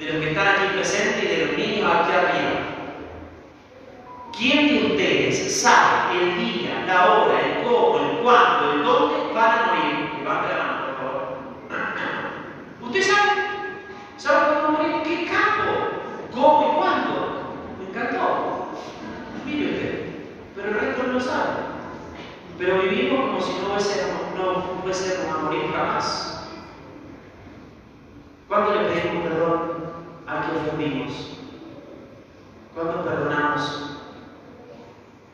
De 0.00 0.06
los 0.06 0.22
que 0.22 0.30
están 0.30 0.48
aquí 0.48 0.66
presentes 0.76 1.22
y 1.22 1.26
de 1.26 1.44
los 1.44 1.58
niños 1.58 1.92
aquí 1.92 2.12
arriba. 2.12 2.50
¿Quién 4.34 4.68
de 4.68 4.86
ustedes 4.94 5.60
sabe 5.60 6.22
el 6.22 6.38
día, 6.38 6.84
la 6.86 7.12
hora, 7.12 7.38
el 7.38 7.62
cómo, 7.64 7.98
el 7.98 8.16
cuándo, 8.22 8.72
el 8.72 8.82
dónde 8.82 9.34
van 9.34 9.58
a 9.58 9.66
morir? 9.66 10.14
Levante 10.18 10.54
la 10.54 10.64
mano, 10.64 10.86
por 10.86 10.96
favor. 10.96 11.22
¿Usted 12.80 13.02
sabe? 13.02 13.30
¿Sabe 14.16 14.46
cuándo 14.46 14.78
morir? 14.78 15.02
¿Qué 15.04 15.26
capo? 15.26 15.70
¿Cómo 16.32 16.72
y 16.72 16.76
cuándo? 16.78 17.56
Me 17.78 17.90
encantó. 17.90 18.68
Mire 19.44 19.70
usted. 19.70 20.06
Pero 20.56 20.68
el 20.68 20.80
resto 20.80 21.02
no 21.02 21.12
lo 21.12 21.20
sabe. 21.20 21.50
pero 22.58 22.78
vivimos 22.80 23.20
como 23.20 23.40
si 23.42 23.52
no 23.52 23.68
fuésemos, 23.68 24.20
no 24.34 24.80
fuésemos 24.82 25.36
a 25.36 25.42
morir 25.42 25.70
jamás. 25.70 26.48
¿Cuándo 28.48 28.74
le 28.74 28.88
pedimos 28.88 29.24
perdón 29.24 29.79
a 30.30 30.44
quien 30.44 30.64
ofendimos? 30.64 31.12
¿Cuándo 32.74 33.04
perdonamos 33.04 33.98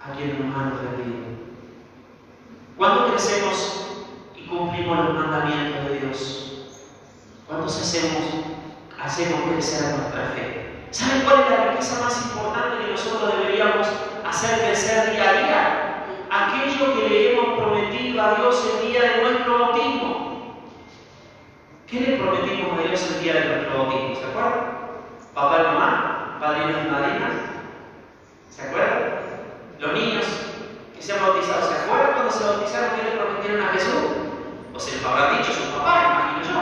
a 0.03 0.13
quienes 0.13 0.41
nos 0.41 0.57
han 0.57 0.73
ofendido? 0.73 1.17
¿Cuándo 2.79 3.09
crecemos 3.09 3.87
y 4.35 4.47
cumplimos 4.47 4.99
los 5.05 5.15
mandamientos 5.15 5.85
de 5.85 6.01
Dios? 6.01 6.53
¿Cuándo 7.47 7.67
hacemos, 7.67 8.23
hacemos 9.03 9.41
crecer 9.51 9.97
nuestra 9.97 10.33
fe? 10.35 10.87
¿Saben 10.91 11.23
cuál 11.25 11.41
es 11.41 11.51
la 11.51 11.71
riqueza 11.71 12.03
más 12.03 12.25
importante 12.25 12.85
que 12.85 12.93
nosotros 12.93 13.35
deberíamos 13.37 13.87
hacer 14.27 14.61
crecer 14.61 15.13
día 15.13 15.29
a 15.29 15.33
día? 15.33 16.07
Aquello 16.31 16.95
que 16.95 17.09
le 17.09 17.33
hemos 17.33 17.59
prometido 17.59 18.23
a 18.23 18.35
Dios 18.35 18.81
el 18.81 18.89
día 18.89 19.03
de 19.03 19.23
nuestro 19.23 19.59
bautismo. 19.59 20.63
¿Qué 21.87 22.01
le 22.01 22.17
prometimos 22.17 22.79
a 22.79 22.83
Dios 22.83 23.11
el 23.13 23.23
día 23.23 23.35
de 23.35 23.45
nuestro 23.47 23.79
bautismo? 23.79 24.15
¿Se 24.17 24.25
acuerdan? 24.25 24.76
Papá 25.37 25.63
mamá, 25.65 26.39
padrinos 26.41 26.87
y 26.87 26.91
madrinas. 26.91 27.33
¿Se 28.49 28.63
acuerdan? 28.63 29.21
Los 29.79 29.93
niños 29.93 30.25
que 30.95 31.03
se 31.03 31.13
han 31.13 31.21
bautizado, 31.21 31.69
¿se 31.69 31.77
acuerdan 31.77 32.15
cuando 32.15 32.33
se 32.33 32.43
bautizaron 32.43 32.97
que 32.97 33.05
le 33.05 33.11
prometieron 33.21 33.61
a 33.61 33.73
Jesús? 33.75 34.17
O 34.73 34.81
se 34.81 34.97
les 34.97 35.05
habrá 35.05 35.37
dicho 35.37 35.53
su 35.53 35.77
papá, 35.77 36.33
imagino 36.33 36.55
yo. 36.55 36.61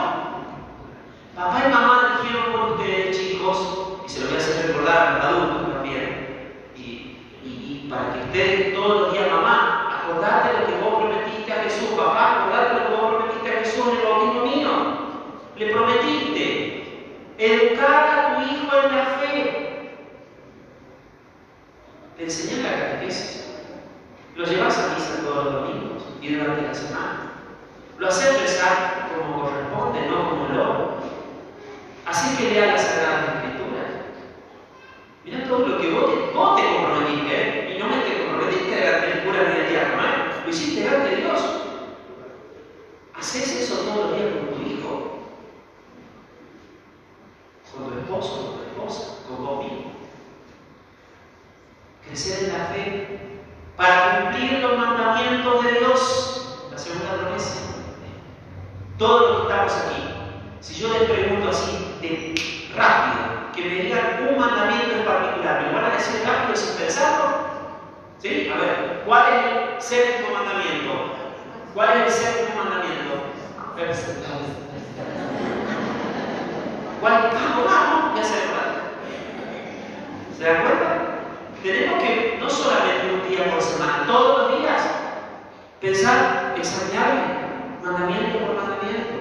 Papá 1.37 1.63
y 1.65 1.71
mamá 1.71 2.19
dijeron 2.21 2.51
por 2.51 2.71
ustedes, 2.73 3.17
chicos, 3.17 3.57
y 4.05 4.09
se 4.09 4.19
lo 4.19 4.25
voy 4.25 4.35
a 4.35 4.39
hacer 4.39 4.67
recordar 4.67 5.07
a 5.07 5.13
los 5.13 5.23
adultos 5.23 5.73
también, 5.75 6.51
y, 6.75 7.87
para 7.89 8.11
que 8.11 8.19
ustedes 8.25 8.75
todos 8.75 9.01
los 9.03 9.13
días, 9.13 9.31
mamá, 9.31 10.01
acordate 10.03 10.49
de 10.51 10.59
lo 10.59 10.67
que 10.67 10.81
vos 10.83 10.95
prometiste 10.95 11.53
a 11.53 11.63
Jesús, 11.63 11.89
papá, 11.95 12.41
acordate 12.41 12.73
de 12.73 12.79
lo 12.81 12.87
que 12.89 12.95
vos 12.97 13.15
prometiste 13.15 13.55
a 13.55 13.59
Jesús 13.61 13.87
en 13.87 13.99
el 13.99 14.03
bautismo 14.03 14.41
mío. 14.43 14.69
Le 15.55 15.71
prometiste 15.71 16.75
educar 17.37 18.14
la 18.91 19.05
fe. 19.05 19.99
Le 22.17 22.23
enseñas 22.23 22.59
la 22.59 22.79
catequesis. 22.79 23.45
Lo 24.35 24.45
llevas 24.45 24.77
a 24.77 24.93
misa 24.93 25.21
todos 25.23 25.45
los 25.45 25.53
domingos 25.53 26.03
y 26.21 26.33
durante 26.33 26.61
la 26.63 26.73
semana. 26.73 27.31
Lo 27.97 28.07
haces 28.07 28.41
rezar 28.41 29.09
como 29.15 29.43
corresponde, 29.43 30.07
no 30.07 30.29
como 30.29 30.49
loco. 30.49 30.97
Así 32.05 32.37
que 32.37 32.51
lea 32.51 32.73
las 32.73 32.81
Sagradas 32.81 33.35
Escrituras. 33.35 33.91
Mira 35.23 35.47
todo 35.47 35.67
lo 35.67 35.77
que 35.79 35.91
vos 35.91 36.05
te, 36.05 36.33
vos 36.33 36.55
te 36.55 36.63
comprometiste, 36.67 37.33
¿eh? 37.33 37.75
y 37.75 37.79
no 37.79 37.87
me 37.87 37.97
te 37.97 38.25
comprometiste 38.25 38.75
delante 38.75 39.07
del 39.07 39.23
cura 39.23 39.43
ni 39.43 39.59
del 39.59 39.69
diácono, 39.69 40.03
lo 40.43 40.49
hiciste 40.49 40.81
delante 40.81 41.09
de 41.09 41.15
Dios. 41.15 41.41
Haces 43.15 43.61
eso 43.61 43.75
todos 43.77 44.11
los 44.11 44.15
días 44.17 44.33
con 44.35 44.55
tu 44.55 44.69
hijo, 44.69 45.19
con 47.73 47.89
tu 47.89 47.99
esposo, 47.99 48.64
vos 48.85 49.63
mismo. 49.63 49.91
Crecer 52.07 52.45
en 52.45 52.57
la 52.57 52.65
fe 52.65 53.39
para 53.75 54.21
cumplir 54.21 54.59
los 54.59 54.77
mandamientos 54.77 55.63
de 55.63 55.71
Dios. 55.71 56.67
La 56.71 56.77
segunda 56.77 57.13
promesa. 57.13 57.61
Todos 58.97 59.21
los 59.21 59.37
que 59.37 59.53
estamos 59.53 59.73
aquí, 59.73 60.01
si 60.61 60.75
yo 60.75 60.87
les 60.89 61.09
pregunto 61.09 61.49
así, 61.49 61.97
de 62.01 62.35
rápido, 62.75 63.51
que 63.53 63.61
me 63.61 63.83
digan 63.83 64.27
un 64.29 64.39
mandamiento 64.39 64.95
en 64.95 65.05
particular, 65.05 65.61
¿me 65.63 65.73
van 65.73 65.91
a 65.91 65.95
decir 65.95 66.21
rápido 66.25 66.55
sin 66.55 66.77
pensarlo? 66.77 67.25
¿Sí? 68.19 68.49
A 68.53 68.57
ver, 68.57 69.03
¿cuál 69.05 69.23
es 69.33 69.45
el 69.45 69.81
séptimo 69.81 70.33
mandamiento? 70.33 70.93
¿Cuál 71.73 71.89
es 71.89 72.05
el 72.05 72.11
séptimo 72.11 72.63
mandamiento? 72.63 72.95
¿Cuál? 77.01 77.31
Vamos, 77.33 77.65
vamos, 77.65 78.17
ya 78.17 78.23
se. 78.23 78.74
¿Se 80.37 80.43
dan 80.43 80.63
cuenta? 80.63 81.19
Tenemos 81.63 82.03
que, 82.03 82.37
no 82.39 82.49
solamente 82.49 83.13
un 83.13 83.29
día 83.29 83.49
por 83.51 83.61
semana, 83.61 84.05
todos 84.05 84.51
los 84.51 84.59
días, 84.59 84.81
pensar, 85.79 86.53
examinarme, 86.57 87.21
mandamiento 87.83 88.39
por 88.39 88.55
mandamiento. 88.55 89.13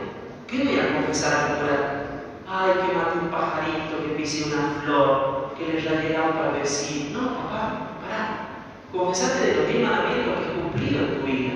¿Qué 0.49 0.65
voy 0.65 0.79
a 0.81 0.95
confesar 0.95 1.33
a 1.35 1.55
cura? 1.55 2.05
Ay, 2.49 2.73
que 2.73 2.95
maté 2.95 3.19
un 3.19 3.31
pajarito, 3.31 4.03
que 4.03 4.15
pise 4.17 4.53
una 4.53 4.81
flor, 4.83 5.55
que 5.57 5.73
le 5.73 5.81
rayé 5.81 6.15
para 6.15 6.51
vecino. 6.51 7.23
No, 7.23 7.29
papá, 7.37 7.97
pará. 8.03 8.49
Confesate 8.93 9.47
de 9.47 9.57
los 9.57 9.69
10 9.69 9.89
mandamientos 9.89 10.35
que 10.39 10.51
he 10.51 10.61
cumplido 10.61 11.05
en 11.05 11.21
tu 11.21 11.27
vida, 11.27 11.53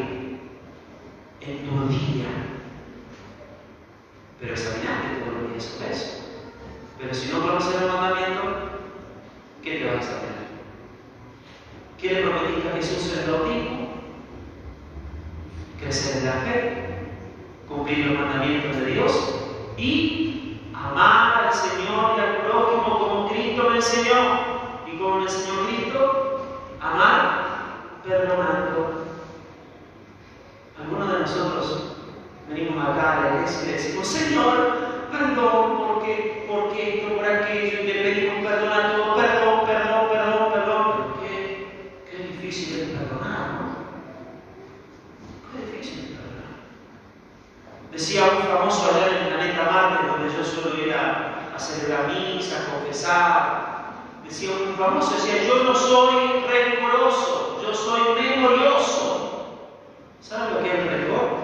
en 1.41 1.69
tu 1.69 1.89
día. 1.89 2.27
Pero 4.41 4.53
examinate 4.53 5.19
todos 5.19 5.43
los 5.43 5.51
días 5.51 5.65
sobre 5.65 5.93
eso. 5.93 6.25
Pero 6.99 7.15
si 7.15 7.33
no 7.33 7.43
conoces 7.43 7.81
el 7.81 7.89
mandamiento, 7.89 8.68
¿qué 9.63 9.79
te 9.79 9.85
vas 9.85 9.95
a 9.95 9.99
examinar? 9.99 10.49
¿Qué 11.99 12.13
le 12.13 12.23
prometiste 12.23 12.69
a 12.69 12.73
Jesús 12.73 13.13
en 13.13 13.25
el 13.25 13.31
bautismo? 13.31 13.89
Crecer 15.81 16.17
en 16.19 16.27
la 16.27 16.33
fe, 16.33 16.89
cumplir 17.69 18.07
los 18.07 18.19
mandamientos 18.19 18.77
de 18.77 18.87
Dios 18.87 19.35
y 19.77 20.61
amar 20.75 21.47
al 21.47 21.53
Señor 21.53 22.15
y 22.17 22.21
al 22.21 22.37
prójimo 22.47 22.99
como 22.99 23.29
Cristo 23.29 23.71
me 23.71 23.77
enseñó. 23.77 24.59
¿Y 24.87 24.99
como 24.99 25.17
me 25.17 25.23
enseñó 25.25 25.67
Cristo? 25.67 26.47
Amar 26.81 27.49
perdonando. 28.07 29.05
Algunos 30.81 31.13
de 31.13 31.19
nosotros 31.19 31.97
venimos 32.49 32.83
acá 32.83 33.13
a 33.13 33.21
la 33.21 33.35
iglesia 33.37 33.69
y 33.69 33.73
decimos, 33.73 34.07
Señor, 34.07 35.09
perdón 35.11 35.79
porque, 35.79 36.47
porque 36.49 36.99
esto, 37.01 37.17
por 37.17 37.25
aquello, 37.25 37.83
y 37.83 37.87
le 37.87 38.03
pedimos 38.03 38.47
perdón 38.47 38.73
a 38.73 38.97
todos, 38.97 39.17
perdón, 39.21 39.67
perdón, 39.67 40.09
perdón, 40.11 40.53
perdón. 40.53 40.85
Pero 40.93 41.21
qué, 41.21 41.67
qué 42.11 42.17
difícil 42.29 42.81
es 42.81 42.89
perdonar, 42.89 43.51
¿no? 43.53 43.69
Qué 45.53 45.67
difícil 45.67 45.99
es 45.99 46.11
perdonar. 46.11 46.55
Decía 48.09 48.25
un 48.25 48.43
famoso 48.43 48.89
allá 48.89 49.07
en 49.07 49.27
el 49.27 49.35
planeta 49.35 49.71
Marte, 49.71 50.07
donde 50.07 50.35
yo 50.35 50.43
suelo 50.43 50.83
ir 50.83 50.95
a, 50.95 51.53
a 51.55 51.59
celebrar 51.59 52.09
misa, 52.09 52.65
confesar. 52.73 53.93
Decía 54.25 54.49
un 54.51 54.75
famoso, 54.77 55.15
decía, 55.15 55.45
yo 55.47 55.63
no 55.63 55.75
soy 55.75 56.43
rencoroso, 56.49 57.61
yo 57.63 57.75
soy 57.75 58.01
memorioso. 58.15 59.59
¿Saben 60.23 60.55
lo 60.55 60.63
que 60.63 60.71
es 60.71 60.87
rencor? 60.87 61.39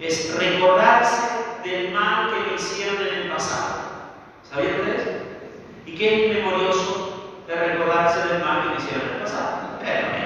Es 0.00 0.34
recordarse 0.34 1.28
del 1.62 1.92
mal 1.92 2.32
que 2.32 2.50
me 2.50 2.54
hicieron 2.56 3.06
en 3.06 3.14
el 3.14 3.30
pasado. 3.30 3.74
¿Sabían 4.50 4.80
ustedes? 4.80 5.24
¿Y 5.84 5.94
qué 5.94 6.30
es 6.30 6.38
memorioso 6.38 7.42
de 7.46 7.54
recordarse 7.54 8.28
del 8.28 8.42
mal 8.42 8.62
que 8.62 8.68
me 8.70 8.76
hicieron 8.76 9.08
en 9.08 9.14
el 9.16 9.20
pasado? 9.20 9.78
Perdón. 9.78 10.24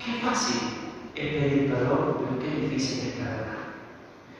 Qué 0.00 0.20
fácil 0.20 0.83
es 1.14 1.34
pedir 1.34 1.72
perdón, 1.72 2.16
pero 2.18 2.38
qué 2.40 2.60
difícil 2.60 3.08
es 3.08 3.14
perdonar. 3.14 3.58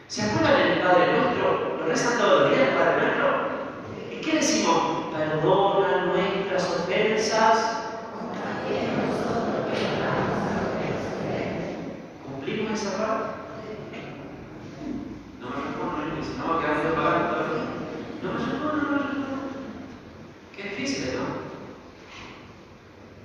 ¿Se 0.09 0.23
acuerdan 0.23 0.57
del 0.59 0.81
Padre 0.81 1.13
Nuestro? 1.13 1.79
¿Lo 1.79 1.87
rezan 1.87 2.19
todos 2.19 2.41
los 2.43 2.51
días 2.51 2.69
el 2.69 2.75
Padre 2.75 3.07
Nuestro? 3.07 3.29
¿Y 4.13 4.17
qué 4.21 4.37
decimos? 4.37 5.07
Perdona 5.17 6.07
nuestras 6.07 6.71
ofensas. 6.71 7.81
¿Cumplimos 12.25 12.81
esa 12.81 12.99
parte? 12.99 13.31
No 15.41 15.51
me 15.51 15.57
respondo, 15.57 15.97
no, 16.39 16.61
que 16.61 16.67
hace 16.67 16.89
pagar 16.97 17.31
todo. 17.31 17.45
No 18.23 18.33
me 18.33 18.39
respondo, 18.39 18.83
no 18.83 18.91
me 18.91 18.99
respondo. 18.99 19.27
Qué 20.57 20.63
difícil, 20.65 21.15
¿no? 21.15 21.45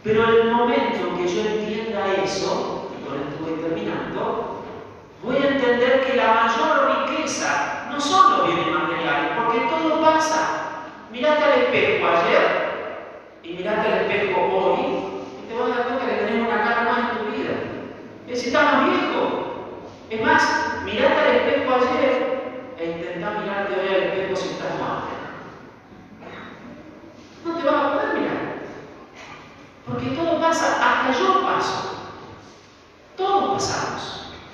Pero 0.03 0.23
en 0.23 0.47
el 0.47 0.53
momento 0.53 1.17
que 1.17 1.27
yo 1.27 1.41
entienda 1.45 2.13
eso, 2.23 2.78
con 3.10 3.19
esto 3.19 3.43
voy 3.43 3.60
terminando, 3.60 4.63
voy 5.24 5.38
a 5.38 5.48
entender 5.50 6.06
que 6.06 6.15
la 6.15 6.34
mayor 6.34 7.08
riqueza 7.08 7.88
no 7.91 8.00
son 8.00 8.32
los 8.32 8.48
bienes 8.48 8.67
materiales, 8.67 9.32
porque 9.36 9.60
todo 9.62 10.02
pasa. 10.02 10.56
Mirate 11.12 11.43
al 11.43 11.62
espejo 11.62 12.08
ayer 12.08 13.10
y 13.41 13.54
mirate 13.54 13.88
al 13.88 14.00
espejo 14.02 14.41
hoy 14.41 14.80
y 15.43 15.48
te 15.48 15.60
vas 15.60 15.72
a 15.72 15.76
dar 15.76 15.88
cuenta 15.88 16.06
que 16.06 16.24
tenés 16.24 16.48
una 16.48 16.63
cara 16.63 16.84
más 16.84 17.00
en 17.00 17.17
tu 17.17 17.36
vida. 17.36 17.54
Es 18.28 18.41
si 18.41 18.52
más 18.52 18.86
viejo. 18.86 19.45
Es 20.12 20.22
más, 20.22 20.84
mirate 20.86 21.19
al 21.19 21.36
espejo 21.36 21.76
ayer 21.76 22.74
e 22.78 22.86
intentá 22.91 23.39
mirarte 23.41 23.74
hoy 23.74 23.88
al 23.88 24.04
espejo 24.04 24.36
si 24.36 24.50
estás 24.50 24.80
más 24.80 25.04
No 27.43 27.56
te 27.56 27.65
vas 27.65 27.76
a 27.76 27.93
poder 27.93 28.19
mirar. 28.19 28.60
Porque 29.88 30.10
todo 30.12 30.39
pasa, 30.39 30.78
hasta 30.80 31.19
yo 31.19 31.41
paso. 31.41 31.98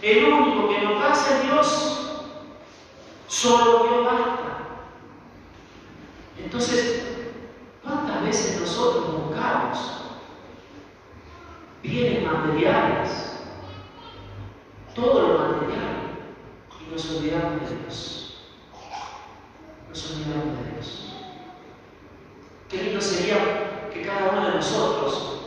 El 0.02 0.26
único 0.26 0.70
que 0.70 0.82
no 0.82 1.00
pasa 1.00 1.38
es 1.38 1.44
Dios. 1.44 1.91
Solo 3.28 3.84
Dios 3.84 4.06
basta. 4.06 4.58
Entonces, 6.38 7.04
¿cuántas 7.84 8.24
veces 8.24 8.62
nosotros 8.62 9.12
buscamos 9.12 9.96
materiales, 12.56 13.39
todo 14.94 15.28
lo 15.28 15.39
material, 15.39 16.18
y 16.82 16.91
nos 16.91 17.10
olvidamos 17.12 17.70
de 17.70 17.78
Dios. 17.78 18.41
Nos 19.89 20.12
olvidamos 20.12 20.60
de 20.60 20.72
Dios. 20.72 21.13
Qué 22.70 22.84
lindo 22.84 23.02
sería 23.02 23.89
que 23.94 24.02
cada 24.02 24.32
uno 24.32 24.48
de 24.48 24.56
nosotros, 24.56 25.41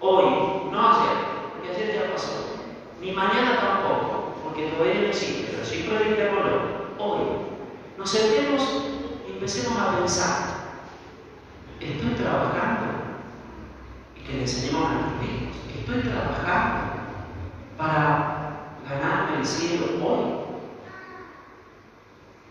hoy, 0.00 0.24
no 0.70 0.88
ayer, 0.88 1.16
porque 1.52 1.70
ayer 1.70 1.94
ya 1.94 2.12
pasó, 2.12 2.56
ni 3.00 3.07
mañana 3.18 3.60
tampoco, 3.60 4.36
porque 4.44 4.68
todavía 4.68 5.00
no 5.00 5.06
existe, 5.08 5.48
pero 5.50 5.64
sí 5.64 5.88
puede 5.88 6.10
interponer, 6.10 6.54
hoy, 6.98 7.20
nos 7.98 8.10
sentemos 8.10 8.62
y 9.26 9.32
empecemos 9.32 9.76
a 9.76 9.98
pensar, 9.98 10.36
estoy 11.80 12.10
trabajando, 12.14 12.86
y 14.16 14.20
que 14.24 14.32
le 14.34 14.40
enseñemos 14.42 14.88
a 14.88 14.94
nuestros 14.94 15.22
hijos, 15.24 15.56
estoy 15.80 16.02
trabajando 16.02 16.92
para 17.76 18.38
ganarme 18.88 19.38
el 19.38 19.46
cielo 19.46 19.84
hoy. 20.00 20.38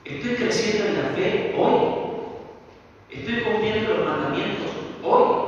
Estoy 0.03 0.35
creciendo 0.35 0.85
en 0.85 1.03
la 1.03 1.09
fe 1.15 1.53
hoy. 1.57 1.97
Estoy 3.09 3.41
cumpliendo 3.41 3.93
los 3.93 4.05
mandamientos 4.05 4.71
hoy. 5.03 5.46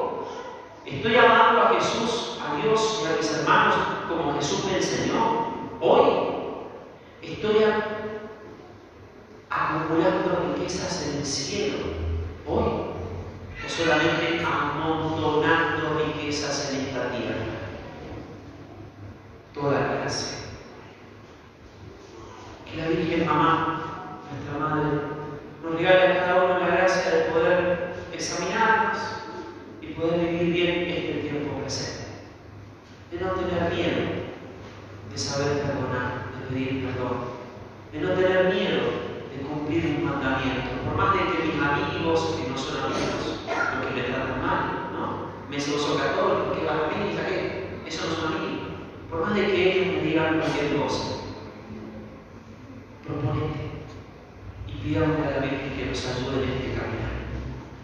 Estoy 0.92 1.16
amando 1.16 1.62
a 1.62 1.74
Jesús, 1.76 2.40
a 2.42 2.56
Dios 2.62 3.04
y 3.04 3.14
a 3.14 3.18
mis 3.18 3.34
hermanos 3.34 3.76
como 4.08 4.34
Jesús 4.36 4.66
me 4.66 4.78
enseñó 4.78 5.54
hoy. 5.80 6.10
Estoy 7.22 7.64
acumulando 9.50 10.54
riquezas 10.56 11.08
en 11.08 11.20
el 11.20 11.26
cielo 11.26 11.78
hoy. 12.48 12.90
O 13.66 13.70
solamente 13.70 14.44
amontonando 14.44 16.02
riquezas 16.06 16.74
en 16.74 16.88
esta 16.88 17.12
tierra. 17.12 17.46
Toda 19.54 20.02
clase. 20.02 20.38
Que 22.66 22.78
la 22.78 22.88
Virgen 22.88 23.26
Mamá 23.26 23.80
nuestra 24.32 24.60
Madre, 24.60 25.02
nos 25.64 25.76
regala 25.76 26.12
a 26.12 26.26
cada 26.26 26.44
uno 26.44 26.60
la 26.60 26.68
gracia 26.68 27.12
de 27.12 27.22
poder 27.32 27.94
examinarnos 28.14 28.98
y 29.82 29.88
poder 29.88 30.20
vivir 30.20 30.54
bien 30.54 30.90
este 30.90 31.30
tiempo 31.30 31.60
presente. 31.62 32.08
De 33.12 33.20
no 33.20 33.34
tener 33.50 33.74
miedo 33.74 34.20
de 35.12 35.18
saber 35.18 35.62
perdonar, 35.62 36.30
de 36.38 36.54
pedir 36.54 36.86
perdón. 36.86 37.40
De 37.92 38.00
no 38.02 38.10
tener 38.12 38.54
miedo 38.54 39.10
de 39.34 39.42
cumplir 39.48 39.98
un 39.98 40.06
mandamiento. 40.06 40.70
Por 40.86 40.96
más 40.96 41.14
de 41.14 41.20
que 41.20 41.46
mis 41.46 41.62
amigos, 41.62 42.38
que 42.38 42.50
no 42.50 42.58
son 42.58 42.84
amigos, 42.86 43.42
los 43.48 43.88
que 43.88 43.96
me 43.96 44.08
tratan 44.08 44.42
mal, 44.42 44.90
¿no? 44.94 45.30
Me 45.50 45.58
gozo 45.58 45.98
católico, 45.98 46.54
que 46.54 46.66
va 46.66 46.74
a 46.74 46.90
que 46.90 47.88
eso 47.88 48.06
no 48.08 48.16
son 48.16 48.38
amigos. 48.38 48.68
Por 49.10 49.26
más 49.26 49.36
de 49.36 49.46
que 49.48 49.72
ellos 49.72 49.96
me 49.96 50.02
digan 50.04 50.40
cualquier 50.40 50.78
cosa. 50.78 51.04
Proponete 53.06 53.70
y 54.68 54.74
pidamos 54.84 55.18
a 55.26 55.32
la 55.32 55.40
Virgen 55.40 55.74
que 55.76 55.86
nos 55.88 56.06
ayude 56.06 56.44
en 56.44 56.50
este 56.50 56.74
caminar. 56.78 57.10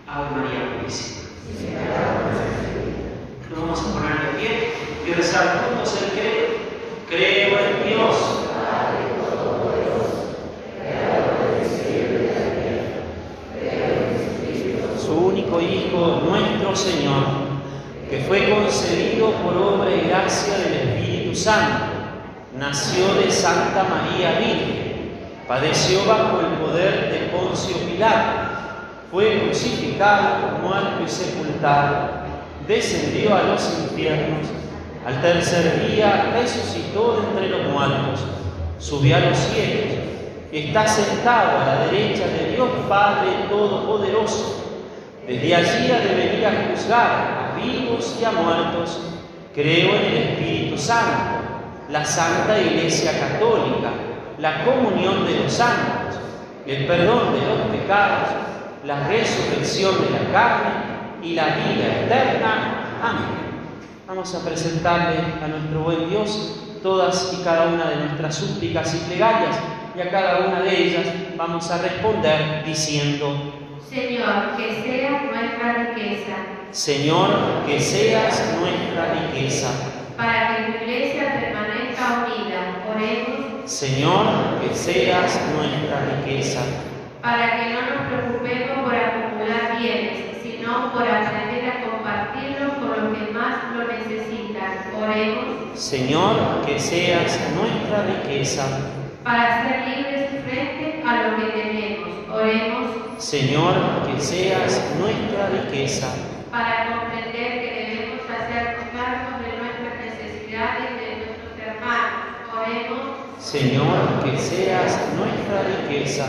Ave 0.07 0.29
María 0.35 0.77
Purísima. 0.77 1.25
Nos 3.49 3.59
vamos 3.59 3.79
a 3.79 3.93
poner 3.93 4.21
de 4.21 4.39
pie 4.39 4.73
y 5.07 5.13
rezar 5.13 5.65
juntos 5.69 6.01
el 6.01 6.09
credo. 6.11 6.45
Creo 7.09 7.59
en 7.59 7.87
Dios. 7.87 8.15
Su 14.99 15.13
único 15.13 15.61
Hijo, 15.61 16.21
nuestro 16.27 16.75
Señor, 16.75 17.23
que 18.09 18.19
fue 18.27 18.49
concebido 18.49 19.31
por 19.31 19.55
obra 19.55 19.95
y 19.95 20.07
gracia 20.07 20.57
del 20.57 20.99
Santo, 21.35 21.85
nació 22.57 23.13
de 23.15 23.31
Santa 23.31 23.83
María 23.83 24.39
Virgen, 24.39 25.11
padeció 25.47 26.05
bajo 26.05 26.39
el 26.39 26.57
poder 26.57 27.11
de 27.11 27.37
Poncio 27.37 27.77
Pilato, 27.77 28.55
fue 29.11 29.41
crucificado, 29.41 30.57
muerto 30.61 31.03
y 31.05 31.09
sepultado, 31.09 32.25
descendió 32.67 33.35
a 33.35 33.43
los 33.43 33.79
infiernos, 33.79 34.47
al 35.05 35.21
tercer 35.21 35.87
día 35.87 36.31
resucitó 36.33 37.21
de 37.21 37.27
entre 37.27 37.49
los 37.49 37.71
muertos, 37.71 38.21
subió 38.79 39.17
a 39.17 39.19
los 39.19 39.37
cielos, 39.37 39.99
está 40.51 40.87
sentado 40.87 41.59
a 41.59 41.65
la 41.65 41.85
derecha 41.85 42.27
de 42.27 42.53
Dios 42.53 42.69
Padre 42.87 43.31
Todopoderoso. 43.49 44.63
Desde 45.27 45.55
allí 45.55 45.91
ha 45.91 45.99
de 45.99 46.15
venir 46.15 46.45
a 46.45 46.69
juzgar 46.69 47.53
a 47.53 47.59
vivos 47.59 48.15
y 48.19 48.23
a 48.23 48.31
muertos. 48.31 48.99
Creo 49.55 49.95
en 49.95 50.05
el 50.05 50.17
Espíritu 50.17 50.77
Santo, 50.77 51.39
la 51.89 52.03
Santa 52.03 52.59
Iglesia 52.59 53.17
Católica, 53.17 53.89
la 54.37 54.65
comunión 54.65 55.25
de 55.25 55.39
los 55.39 55.53
santos, 55.53 56.19
el 56.67 56.85
perdón 56.85 57.33
de 57.33 57.47
los 57.47 57.79
pecados, 57.79 58.31
la 58.83 59.07
resurrección 59.07 59.95
de 60.01 60.09
la 60.09 60.31
carne 60.33 60.71
y 61.23 61.35
la 61.35 61.45
vida 61.45 62.03
eterna. 62.03 62.99
Amén. 63.01 63.45
Vamos 64.05 64.35
a 64.35 64.43
presentarle 64.43 65.19
a 65.41 65.47
nuestro 65.47 65.83
buen 65.83 66.09
Dios 66.09 66.79
todas 66.83 67.33
y 67.39 67.41
cada 67.41 67.67
una 67.67 67.89
de 67.89 67.95
nuestras 67.95 68.35
súplicas 68.35 68.93
y 68.93 68.97
plegarias 69.07 69.55
y 69.95 70.01
a 70.01 70.11
cada 70.11 70.47
una 70.47 70.63
de 70.63 70.83
ellas 70.83 71.05
vamos 71.37 71.71
a 71.71 71.81
responder 71.81 72.65
diciendo, 72.65 73.53
Señor, 73.89 74.57
que 74.57 74.83
seas 74.83 75.23
nuestra 75.23 75.93
riqueza, 75.95 76.35
Señor, 76.71 77.29
que 77.65 77.79
seas 77.79 78.41
nuestra 78.59 79.13
riqueza. 79.13 79.69
para 80.17 80.55
que 80.55 80.63
tu 80.71 80.83
iglesia 80.83 81.33
permanezca 81.39 82.25
unida. 82.25 82.83
Oremos 82.93 83.69
Señor, 83.71 84.25
que 84.61 84.75
seas 84.75 85.39
nuestra 85.55 85.97
riqueza. 86.15 86.61
para 87.21 87.57
que 87.57 87.73
no 87.73 87.81
nos 87.81 88.07
preocupemos 88.07 88.83
por 88.85 88.95
acumular 88.95 89.77
bienes, 89.79 90.17
sino 90.43 90.93
por 90.93 91.03
aprender 91.07 91.69
a 91.69 91.89
compartirlos 91.89 92.73
con 92.73 92.89
los 92.89 93.17
que 93.17 93.31
más 93.33 93.55
lo 93.75 93.87
necesitan. 93.87 95.01
Oremos 95.01 95.79
Señor, 95.79 96.65
que 96.65 96.79
seas 96.79 97.39
nuestra 97.55 98.03
riqueza. 98.03 98.63
para 99.23 99.63
ser 99.63 99.87
libres 99.87 100.29
frente 100.45 101.03
a 101.05 101.23
lo 101.23 101.37
que 101.37 101.51
tememos. 101.51 102.09
Oremos 102.31 102.85
Señor, 103.17 103.73
que 104.05 104.21
seas 104.21 104.81
nuestra 104.99 105.49
riqueza. 105.49 106.07
Para 106.55 106.99
comprender 106.99 107.51
que 107.59 107.71
debemos 107.75 108.21
hacernos 108.31 108.87
cargo 108.95 109.43
de 109.43 109.59
nuestras 109.59 109.95
necesidades 109.99 110.87
y 110.87 111.03
de 111.03 111.25
nuestros 111.25 111.51
hermanos. 111.59 112.47
Oremos 112.55 113.01
Señor, 113.39 114.23
que 114.23 114.37
seas 114.39 114.97
nuestra 115.17 115.63
riqueza. 115.63 116.27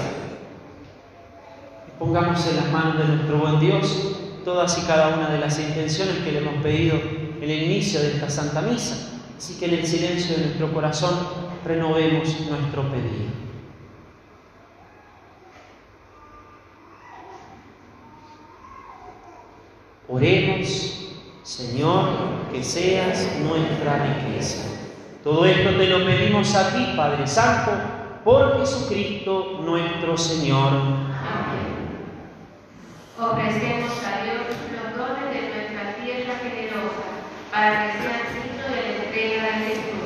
Pongamos 2.00 2.44
en 2.48 2.56
las 2.56 2.72
manos 2.72 2.98
de 2.98 3.04
nuestro 3.04 3.38
buen 3.38 3.60
Dios 3.60 4.18
todas 4.44 4.76
y 4.82 4.86
cada 4.86 5.16
una 5.16 5.30
de 5.30 5.38
las 5.38 5.60
intenciones 5.60 6.16
que 6.18 6.32
le 6.32 6.38
hemos 6.38 6.60
pedido 6.60 6.96
en 7.40 7.48
el 7.48 7.62
inicio 7.62 8.00
de 8.00 8.14
esta 8.14 8.28
Santa 8.28 8.62
Misa. 8.62 9.20
Así 9.38 9.54
que 9.60 9.66
en 9.66 9.74
el 9.74 9.86
silencio 9.86 10.36
de 10.36 10.46
nuestro 10.46 10.72
corazón 10.72 11.14
renovemos 11.64 12.36
nuestro 12.50 12.82
pedido. 12.90 13.45
Oremos, 20.08 21.16
Señor, 21.42 22.52
que 22.52 22.62
seas 22.62 23.26
nuestra 23.42 24.04
riqueza. 24.04 24.62
Todo 25.24 25.44
esto 25.44 25.70
te 25.70 25.88
lo 25.88 26.06
pedimos 26.06 26.54
a 26.54 26.72
ti, 26.72 26.92
Padre 26.96 27.26
Santo, 27.26 27.72
por 28.24 28.60
Jesucristo 28.60 29.62
nuestro 29.64 30.16
Señor. 30.16 30.72
Amén. 30.72 31.66
Ofrecemos 33.18 33.90
a 34.04 34.22
Dios 34.22 34.46
los 34.70 34.96
dones 34.96 35.34
de 35.34 35.40
nuestra 35.54 35.96
tierra 36.04 36.34
generosa 36.38 37.06
para 37.50 37.86
que 37.86 37.98
sean 37.98 38.22
signo 38.30 38.64
de 38.68 38.82
la 38.82 39.04
entrega 39.04 39.42
de 39.42 39.64
Jesús. 39.66 40.05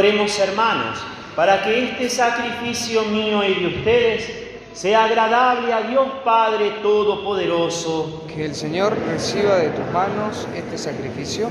Oremos 0.00 0.38
hermanos, 0.38 0.96
para 1.36 1.62
que 1.62 1.90
este 1.90 2.08
sacrificio 2.08 3.02
mío 3.02 3.44
y 3.44 3.52
de 3.52 3.66
ustedes 3.66 4.32
sea 4.72 5.04
agradable 5.04 5.74
a 5.74 5.82
Dios 5.82 6.08
Padre 6.24 6.70
Todopoderoso. 6.82 8.24
Que 8.26 8.46
el 8.46 8.54
Señor 8.54 8.96
reciba 9.06 9.56
de 9.56 9.68
tus 9.68 9.84
manos 9.92 10.48
este 10.56 10.78
sacrificio 10.78 11.50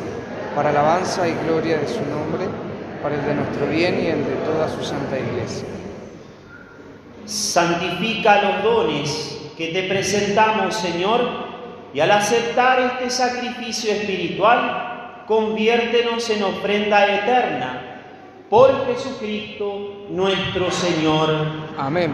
para 0.56 0.72
alabanza 0.72 1.28
y 1.28 1.36
gloria 1.46 1.78
de 1.78 1.88
su 1.88 2.02
nombre, 2.08 2.48
para 3.04 3.14
el 3.14 3.24
de 3.24 3.36
nuestro 3.36 3.68
bien 3.68 4.04
y 4.04 4.08
el 4.08 4.26
de 4.26 4.36
toda 4.44 4.68
su 4.68 4.84
santa 4.84 5.20
iglesia. 5.20 5.68
Santifica 7.28 8.42
los 8.42 8.64
dones 8.64 9.42
que 9.56 9.68
te 9.68 9.84
presentamos, 9.84 10.74
Señor, 10.74 11.22
y 11.94 12.00
al 12.00 12.10
aceptar 12.10 12.80
este 12.80 13.12
sacrificio 13.12 13.92
espiritual, 13.92 15.26
conviértenos 15.28 16.28
en 16.32 16.42
ofrenda 16.42 17.06
eterna. 17.06 17.86
Por 18.50 18.88
Jesucristo 18.88 20.08
nuestro 20.10 20.72
Señor. 20.72 21.30
Amén. 21.78 22.14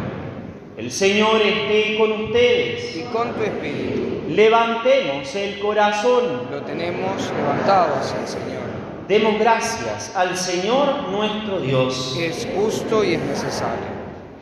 El 0.75 0.91
Señor 0.91 1.41
esté 1.41 1.97
con 1.97 2.11
ustedes. 2.11 2.97
Y 2.97 3.03
con 3.03 3.33
tu 3.33 3.43
espíritu. 3.43 4.23
Levantemos 4.29 5.33
el 5.35 5.59
corazón. 5.59 6.47
Lo 6.51 6.61
tenemos 6.63 7.31
levantado 7.37 7.95
hacia 7.95 8.19
el 8.19 8.27
Señor. 8.27 8.65
Demos 9.07 9.39
gracias 9.39 10.13
al 10.15 10.35
Señor 10.35 11.07
nuestro 11.09 11.61
Dios. 11.61 12.17
Es 12.19 12.47
justo 12.53 13.03
y 13.03 13.13
es 13.13 13.21
necesario. 13.21 13.95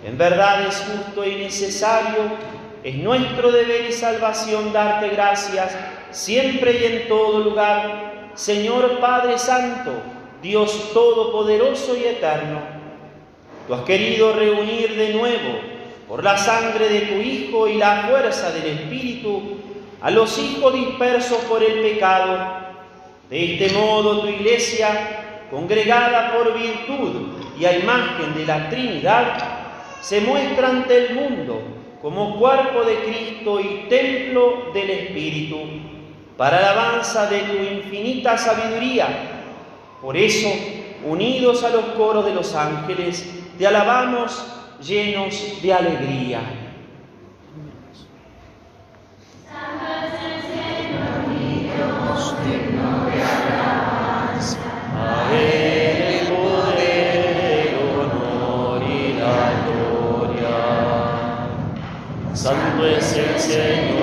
En 0.03 0.17
verdad 0.17 0.65
es 0.67 0.83
justo 0.91 1.25
y 1.25 1.35
necesario, 1.35 2.23
es 2.83 2.95
nuestro 2.95 3.51
deber 3.51 3.89
y 3.89 3.93
salvación 3.93 4.73
darte 4.73 5.09
gracias 5.09 5.77
siempre 6.11 6.77
y 6.77 6.85
en 6.85 7.07
todo 7.07 7.39
lugar, 7.39 8.31
Señor 8.33 8.99
Padre 8.99 9.37
Santo, 9.37 9.91
Dios 10.43 10.91
Todopoderoso 10.93 11.95
y 11.97 12.03
Eterno. 12.03 12.59
Tú 13.65 13.73
has 13.73 13.83
querido 13.83 14.33
reunir 14.33 14.93
de 14.93 15.13
nuevo, 15.13 15.57
por 16.05 16.21
la 16.21 16.37
sangre 16.37 16.89
de 16.89 16.99
tu 17.01 17.21
Hijo 17.21 17.65
y 17.69 17.75
la 17.75 18.07
fuerza 18.09 18.51
del 18.51 18.65
Espíritu, 18.65 19.41
a 20.01 20.11
los 20.11 20.37
hijos 20.37 20.73
dispersos 20.73 21.37
por 21.45 21.63
el 21.63 21.81
pecado. 21.81 22.61
De 23.29 23.53
este 23.53 23.73
modo 23.73 24.19
tu 24.19 24.27
iglesia, 24.27 25.45
congregada 25.49 26.33
por 26.33 26.53
virtud 26.53 27.21
y 27.57 27.63
a 27.63 27.79
imagen 27.79 28.35
de 28.35 28.45
la 28.45 28.69
Trinidad, 28.69 29.37
se 30.01 30.19
muestra 30.19 30.67
ante 30.67 31.05
el 31.05 31.15
mundo 31.15 31.61
como 32.01 32.37
cuerpo 32.37 32.83
de 32.83 32.95
Cristo 32.97 33.61
y 33.61 33.87
templo 33.87 34.71
del 34.73 34.89
Espíritu, 34.89 35.57
para 36.35 36.57
alabanza 36.57 37.27
de 37.27 37.39
tu 37.39 37.53
infinita 37.53 38.37
sabiduría. 38.37 39.32
Por 40.03 40.17
eso, 40.17 40.49
unidos 41.05 41.63
a 41.63 41.69
los 41.69 41.85
coros 41.95 42.25
de 42.25 42.33
los 42.35 42.53
ángeles, 42.55 43.25
te 43.57 43.65
alabamos 43.65 44.37
llenos 44.85 45.61
de 45.61 45.73
alegría. 45.73 46.41
A 54.99 55.29
él 55.31 56.01
el 56.19 56.27
poder, 56.27 57.69
el 57.69 57.75
honor 57.97 58.83
y 58.83 59.13
gloria. 59.69 60.57
Santo 62.33 62.85
es 62.85 63.13
el 63.13 63.39
Señor 63.39 64.02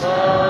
sun. 0.00 0.43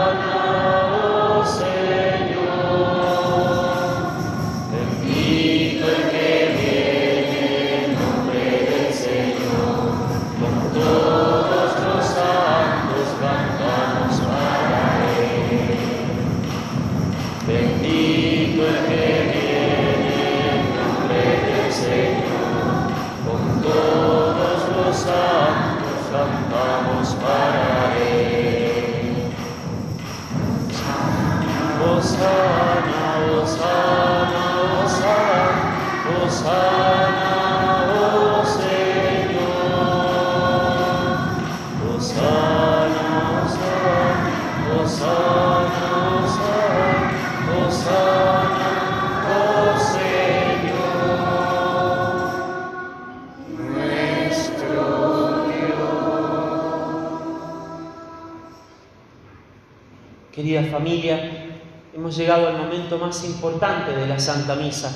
Más 63.14 63.24
importante 63.24 63.92
de 63.92 64.08
la 64.08 64.18
Santa 64.18 64.56
Misa. 64.56 64.90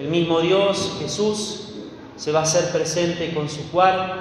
El 0.00 0.08
mismo 0.08 0.40
Dios, 0.40 0.96
Jesús, 0.98 1.74
se 2.16 2.32
va 2.32 2.40
a 2.40 2.42
hacer 2.42 2.72
presente 2.72 3.32
con 3.32 3.48
su 3.48 3.70
cuerpo, 3.70 4.14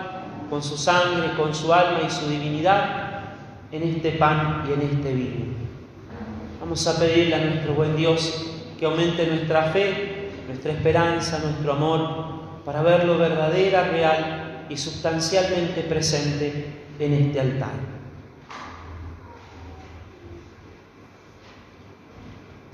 con 0.52 0.62
su 0.62 0.78
sangre, 0.78 1.32
con 1.36 1.56
su 1.56 1.74
alma 1.74 2.02
y 2.06 2.12
su 2.12 2.30
divinidad 2.30 3.38
en 3.72 3.82
este 3.82 4.12
pan 4.12 4.66
y 4.70 4.74
en 4.74 4.82
este 4.82 5.14
vino. 5.14 5.46
Vamos 6.60 6.86
a 6.86 7.00
pedirle 7.00 7.34
a 7.34 7.40
nuestro 7.40 7.74
buen 7.74 7.96
Dios 7.96 8.46
que 8.78 8.86
aumente 8.86 9.26
nuestra 9.26 9.64
fe, 9.72 10.30
nuestra 10.46 10.74
esperanza, 10.74 11.40
nuestro 11.40 11.74
amor, 11.74 12.62
para 12.66 12.84
verlo 12.84 13.18
verdadera, 13.18 13.88
real 13.88 14.68
y 14.70 14.78
sustancialmente 14.78 15.82
presente 15.82 16.84
en 17.00 17.14
este 17.14 17.40
altar. 17.40 17.97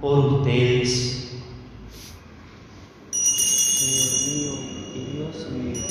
por 0.00 0.18
ustedes. 0.18 1.38
Señor 3.10 4.12
mío 4.26 4.52
y 4.94 4.98
Dios 5.16 5.50
mío. 5.50 5.84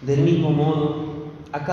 Del 0.00 0.20
mismo 0.22 0.50
modo, 0.50 1.08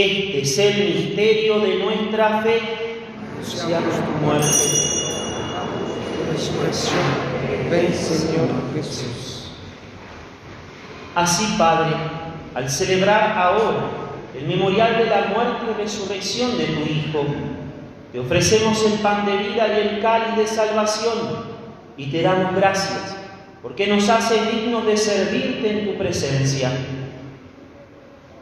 Este 0.00 0.42
es 0.42 0.58
el 0.60 0.94
misterio 0.94 1.58
de 1.58 1.74
nuestra 1.78 2.40
fe. 2.40 2.60
Anunciamos 3.34 3.94
tu 3.96 4.24
muerte, 4.24 4.46
tu 6.14 6.32
resurrección. 6.32 7.00
Ven, 7.68 7.92
Señor 7.92 8.48
Jesús. 8.76 9.50
Así, 11.16 11.56
Padre, 11.58 11.96
al 12.54 12.70
celebrar 12.70 13.36
ahora 13.36 13.90
el 14.38 14.46
memorial 14.46 14.98
de 14.98 15.06
la 15.06 15.32
muerte 15.34 15.64
y 15.68 15.82
resurrección 15.82 16.56
de 16.56 16.66
tu 16.66 16.80
Hijo, 16.82 17.24
te 18.12 18.20
ofrecemos 18.20 18.80
el 18.86 19.00
pan 19.00 19.26
de 19.26 19.36
vida 19.36 19.66
y 19.66 19.88
el 19.88 20.00
cáliz 20.00 20.36
de 20.36 20.46
salvación 20.46 21.44
y 21.96 22.06
te 22.06 22.22
damos 22.22 22.54
gracias 22.54 23.16
porque 23.60 23.88
nos 23.88 24.08
haces 24.08 24.48
dignos 24.52 24.86
de 24.86 24.96
servirte 24.96 25.70
en 25.70 25.86
tu 25.88 25.98
presencia 25.98 26.70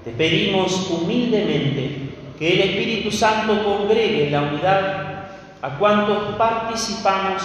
te 0.06 0.12
pedimos 0.12 0.88
humildemente 0.88 2.12
que 2.38 2.52
el 2.52 2.60
Espíritu 2.60 3.10
Santo 3.10 3.60
congregue 3.64 4.30
la 4.30 4.42
unidad 4.42 5.26
a 5.60 5.78
cuantos 5.80 6.36
participamos 6.36 7.42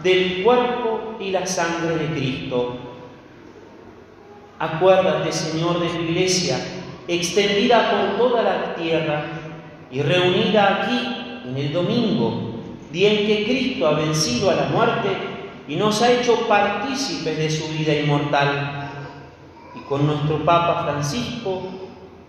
del 0.00 0.44
cuerpo 0.44 1.16
y 1.18 1.32
la 1.32 1.44
sangre 1.44 1.96
de 1.96 2.14
Cristo. 2.14 2.76
Acuérdate, 4.60 5.32
Señor, 5.32 5.80
de 5.80 5.88
tu 5.88 6.02
iglesia, 6.02 6.56
extendida 7.08 7.90
por 7.90 8.28
toda 8.28 8.44
la 8.44 8.76
tierra 8.76 9.24
y 9.90 10.00
reunida 10.00 10.84
aquí 10.84 11.48
en 11.48 11.56
el 11.56 11.72
domingo, 11.72 12.60
día 12.92 13.10
en 13.10 13.26
que 13.26 13.44
Cristo 13.44 13.88
ha 13.88 13.94
vencido 13.94 14.52
a 14.52 14.54
la 14.54 14.66
muerte 14.66 15.08
y 15.66 15.74
nos 15.74 16.00
ha 16.00 16.12
hecho 16.12 16.46
partícipes 16.46 17.36
de 17.36 17.50
su 17.50 17.66
vida 17.76 17.92
inmortal. 17.92 18.92
Y 19.74 19.80
con 19.88 20.06
nuestro 20.06 20.44
Papa 20.44 20.84
Francisco, 20.84 21.80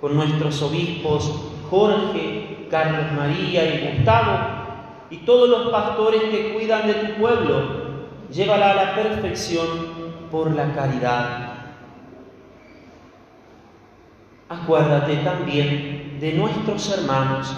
con 0.01 0.15
nuestros 0.15 0.61
obispos 0.61 1.31
Jorge, 1.69 2.67
Carlos 2.69 3.11
María 3.15 3.65
y 3.65 3.95
Gustavo, 3.95 4.65
y 5.09 5.17
todos 5.17 5.49
los 5.49 5.71
pastores 5.71 6.23
que 6.23 6.53
cuidan 6.53 6.87
de 6.87 6.93
tu 6.93 7.21
pueblo, 7.21 7.85
llévala 8.31 8.71
a 8.71 8.75
la 8.75 8.95
perfección 8.95 9.67
por 10.31 10.55
la 10.55 10.73
caridad. 10.73 11.53
Acuérdate 14.49 15.17
también 15.17 16.17
de 16.19 16.33
nuestros 16.33 16.97
hermanos 16.97 17.55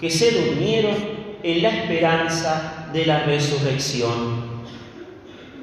que 0.00 0.10
se 0.10 0.30
durmieron 0.30 0.94
en 1.42 1.62
la 1.62 1.68
esperanza 1.68 2.88
de 2.92 3.06
la 3.06 3.24
resurrección. 3.24 4.60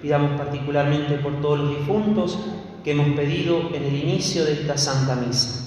Pidamos 0.01 0.39
particularmente 0.39 1.15
por 1.15 1.41
todos 1.41 1.59
los 1.59 1.69
difuntos 1.79 2.39
que 2.83 2.91
hemos 2.91 3.09
pedido 3.15 3.69
en 3.73 3.83
el 3.83 3.95
inicio 3.95 4.45
de 4.45 4.53
esta 4.53 4.77
Santa 4.77 5.15
Misa. 5.15 5.66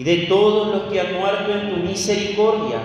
Y 0.00 0.02
de 0.02 0.16
todos 0.28 0.68
los 0.68 0.82
que 0.84 0.98
han 0.98 1.12
muerto 1.12 1.52
en 1.52 1.68
tu 1.68 1.76
misericordia. 1.76 2.78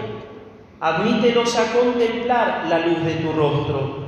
Admítelos 0.82 1.56
a 1.56 1.72
contemplar 1.72 2.66
la 2.68 2.80
luz 2.80 3.06
de 3.06 3.14
tu 3.14 3.32
rostro. 3.32 4.04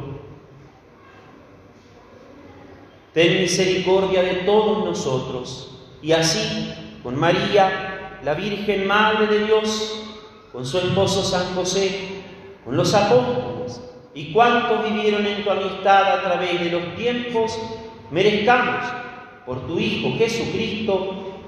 Ten 3.13 3.39
misericordia 3.39 4.23
de 4.23 4.33
todos 4.43 4.83
nosotros 4.83 5.87
y 6.01 6.11
así, 6.11 6.73
con 7.01 7.15
María, 7.15 8.19
la 8.25 8.33
Virgen 8.33 8.85
Madre 8.85 9.27
de 9.27 9.45
Dios, 9.45 10.03
con 10.51 10.65
su 10.65 10.77
esposo 10.77 11.23
San 11.23 11.55
José, 11.55 12.23
con 12.65 12.75
los 12.75 12.93
apóstoles 12.93 13.81
y 14.13 14.33
cuantos 14.33 14.83
vivieron 14.83 15.25
en 15.25 15.45
tu 15.45 15.49
amistad 15.49 16.11
a 16.11 16.23
través 16.23 16.59
de 16.59 16.71
los 16.71 16.93
tiempos, 16.97 17.57
merezcamos, 18.11 18.83
por 19.45 19.65
tu 19.65 19.79
Hijo 19.79 20.17
Jesucristo, 20.17 21.26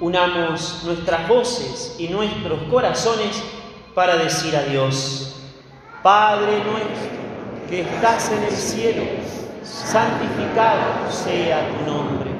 Unamos 0.00 0.82
nuestras 0.84 1.28
voces 1.28 1.94
y 1.98 2.08
nuestros 2.08 2.62
corazones 2.70 3.42
para 3.94 4.16
decir 4.16 4.56
a 4.56 4.62
Dios, 4.62 5.36
Padre 6.02 6.52
nuestro 6.64 7.20
que 7.68 7.82
estás 7.82 8.32
en 8.32 8.42
el 8.44 8.50
cielo, 8.52 9.02
santificado 9.62 11.10
sea 11.10 11.68
tu 11.68 11.90
nombre, 11.90 12.30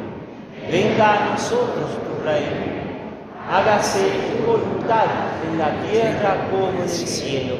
venga 0.70 1.12
a 1.12 1.30
nosotros 1.30 1.90
tu 2.02 2.24
reino, 2.24 2.80
hágase 3.50 4.10
tu 4.38 4.50
voluntad 4.50 5.06
en 5.46 5.58
la 5.58 5.70
tierra 5.88 6.48
como 6.50 6.70
en 6.70 6.78
el 6.78 6.88
cielo. 6.88 7.56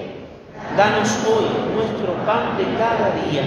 Danos 0.77 1.11
hoy 1.27 1.47
nuestro 1.75 2.15
pan 2.25 2.57
de 2.57 2.65
cada 2.79 3.11
día, 3.27 3.43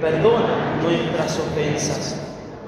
perdona 0.00 0.80
nuestras 0.82 1.38
ofensas 1.38 2.25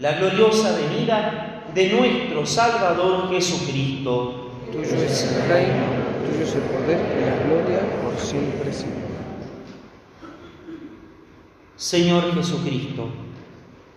la 0.00 0.12
gloriosa 0.12 0.76
venida 0.76 1.62
de 1.74 1.90
nuestro 1.90 2.46
Salvador 2.46 3.28
Jesucristo. 3.30 4.50
Tuyo 4.72 4.96
es 4.96 5.22
el 5.24 5.48
reino, 5.48 5.84
tuyo 6.26 6.44
es 6.44 6.54
el 6.54 6.62
poder 6.62 6.98
y 6.98 7.24
la 7.24 7.44
gloria 7.44 7.80
por 8.02 8.18
siempre, 8.18 8.72
Señor. 8.72 8.96
Señor 11.76 12.34
Jesucristo, 12.34 13.08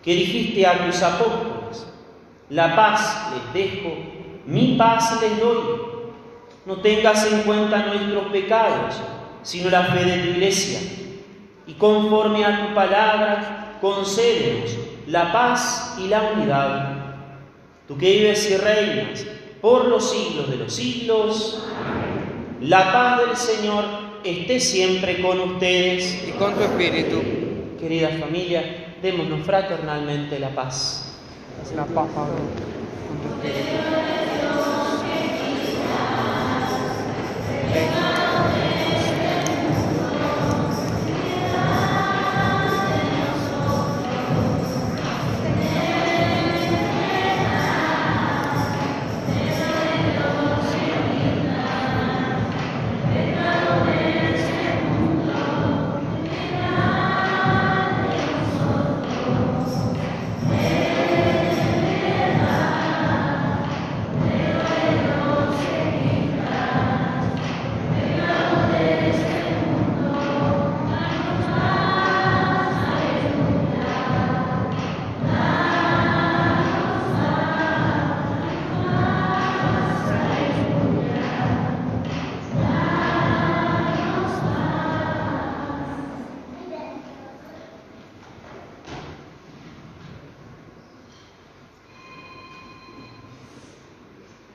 que 0.01 0.14
dijiste 0.14 0.68
a 0.68 0.86
tus 0.86 1.01
apóstoles, 1.01 1.88
la 2.49 2.76
paz 2.76 3.32
les 3.34 3.54
dejo, 3.54 3.93
mi 4.45 4.76
paz 4.78 5.22
les 5.22 5.39
doy. 5.39 5.93
no 6.66 6.78
tengas 6.78 7.32
en 7.32 7.41
cuenta 7.41 7.86
nuestros 7.86 8.26
pecados, 8.32 8.95
sino 9.41 9.70
la 9.70 9.84
fe 9.84 10.04
de 10.04 10.18
tu 10.18 10.30
iglesia. 10.32 10.80
Y 11.66 11.74
conforme 11.74 12.43
a 12.43 12.68
tu 12.68 12.76
palabra, 12.76 13.78
concédenos 13.80 14.93
la 15.08 15.32
paz 15.32 15.95
y 15.99 16.08
la 16.08 16.32
unidad. 16.34 17.16
Tú 17.88 17.97
que 17.97 18.12
vives 18.12 18.49
y 18.49 18.58
reinas 18.58 19.26
por 19.62 19.86
los 19.86 20.10
siglos 20.10 20.49
de 20.49 20.58
los 20.58 20.74
siglos, 20.74 21.68
la 22.62 22.91
paz 22.91 23.20
del 23.26 23.36
Señor 23.36 23.86
esté 24.24 24.60
siempre 24.60 25.22
con 25.22 25.39
ustedes. 25.39 26.28
Y 26.28 26.32
con 26.32 26.54
tu 26.54 26.62
espíritu. 26.62 27.22
Querida 27.80 28.10
familia, 28.20 28.95
démonos 29.01 29.45
fraternalmente 29.45 30.39
la 30.39 30.49
paz. 30.49 31.18
La 31.76 31.86
paz, 31.86 32.08
Pablo, 32.14 32.36
con 33.08 33.18
tu 33.20 33.47
espíritu. 33.47 33.74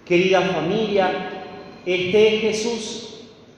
Querida 0.09 0.40
familia, 0.40 1.11
este 1.84 2.36
es 2.36 2.40
Jesús, 2.40 3.09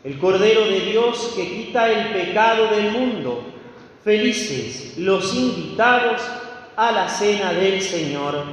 el 0.03 0.19
Cordero 0.19 0.67
de 0.67 0.81
Dios 0.81 1.33
que 1.37 1.49
quita 1.49 1.89
el 1.89 2.09
pecado 2.09 2.67
del 2.75 2.91
mundo. 2.91 3.45
Felices 4.03 4.99
los 4.99 5.33
invitados 5.37 6.21
a 6.77 6.91
la 6.91 7.09
cena 7.09 7.53
del 7.53 7.81
Señor. 7.81 8.47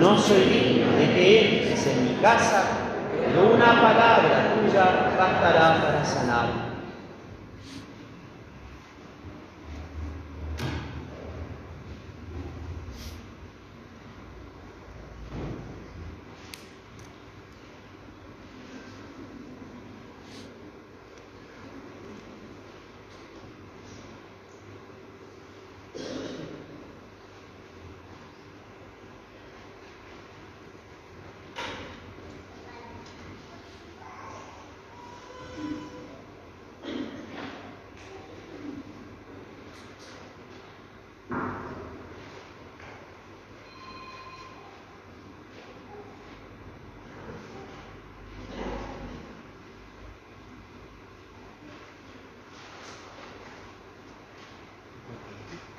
No 0.00 0.18
soy 0.18 0.40
digno 0.40 0.96
de 0.96 1.14
que 1.14 1.40
entres 1.40 1.86
en 1.86 2.04
mi 2.04 2.20
casa, 2.20 2.64
pero 3.26 3.54
una 3.54 3.80
palabra 3.80 4.52
tuya 4.56 5.14
bastará 5.16 5.80
para 5.84 6.04
sanar. 6.04 6.71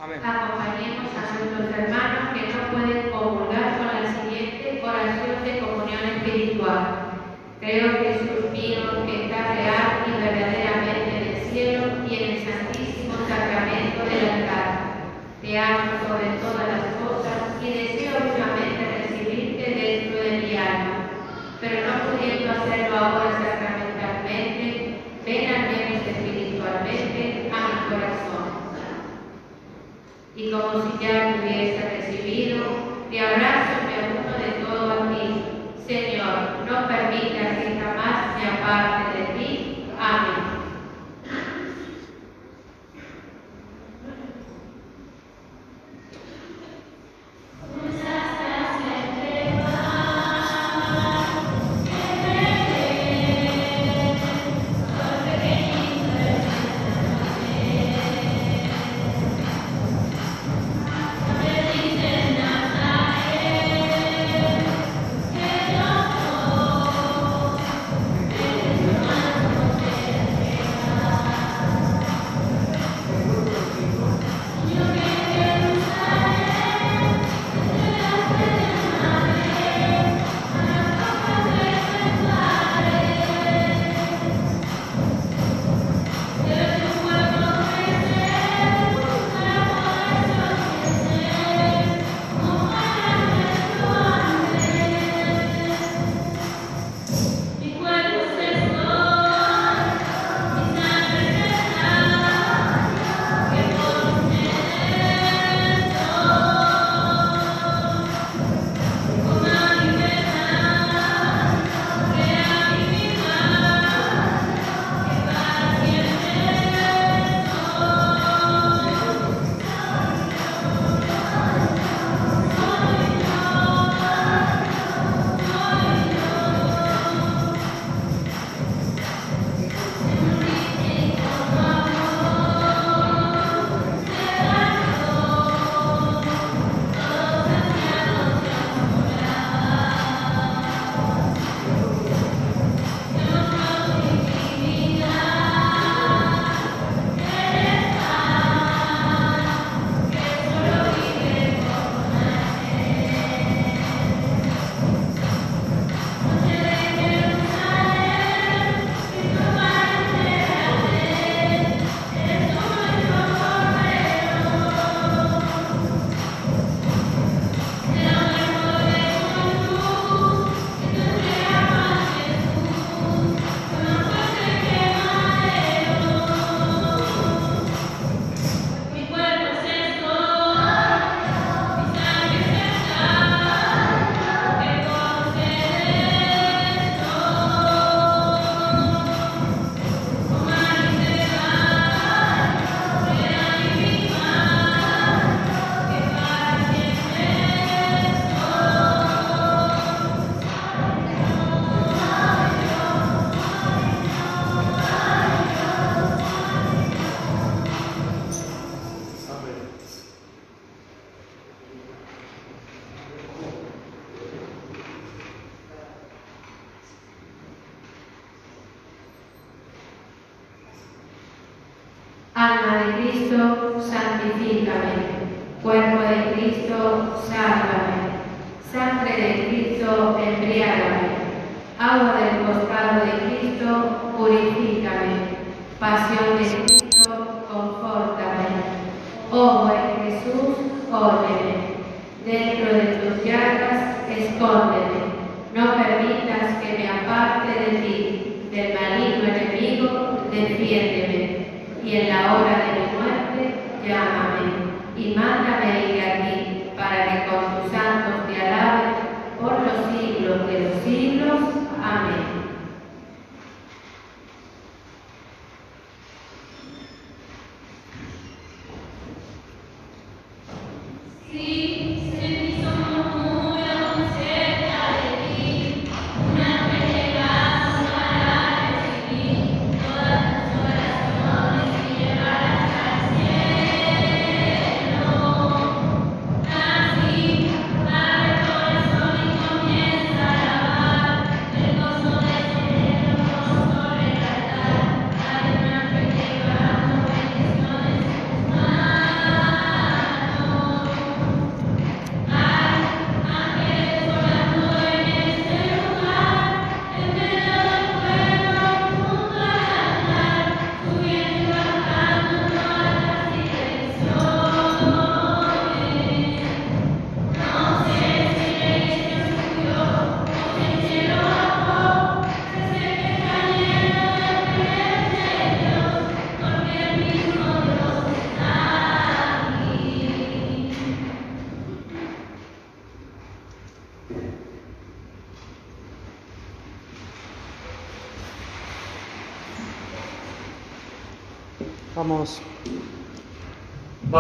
Acompañemos 0.04 1.16
a 1.16 1.32
nuestros 1.32 1.72
hermanos 1.80 2.34
que 2.34 2.51
no 2.51 2.72
pueden 2.74 3.10
comulgar 3.10 3.78
con 3.78 3.88
la 3.88 4.04
siguiente 4.04 4.82
oración 4.84 5.45
de 5.45 5.60
comunión 5.60 6.04
espiritual. 6.04 7.24
Creo, 7.62 8.04
Jesús 8.04 8.51
mío, 8.51 9.06
que 9.06 9.24
está 9.24 9.54
real 9.56 10.04
y 10.06 10.12
verdaderamente 10.12 11.08
en 11.08 11.24
el 11.24 11.41
cielo 11.49 11.84
y 12.06 12.16
en 12.16 12.32
el 12.32 12.43
santísimo 12.43 13.16
sacramento 13.30 14.04
del 14.04 14.30
altar. 14.30 15.08
Te 15.41 15.58
amo 15.58 15.91
sobre 16.06 16.36
todas 16.36 16.68
las 16.68 16.93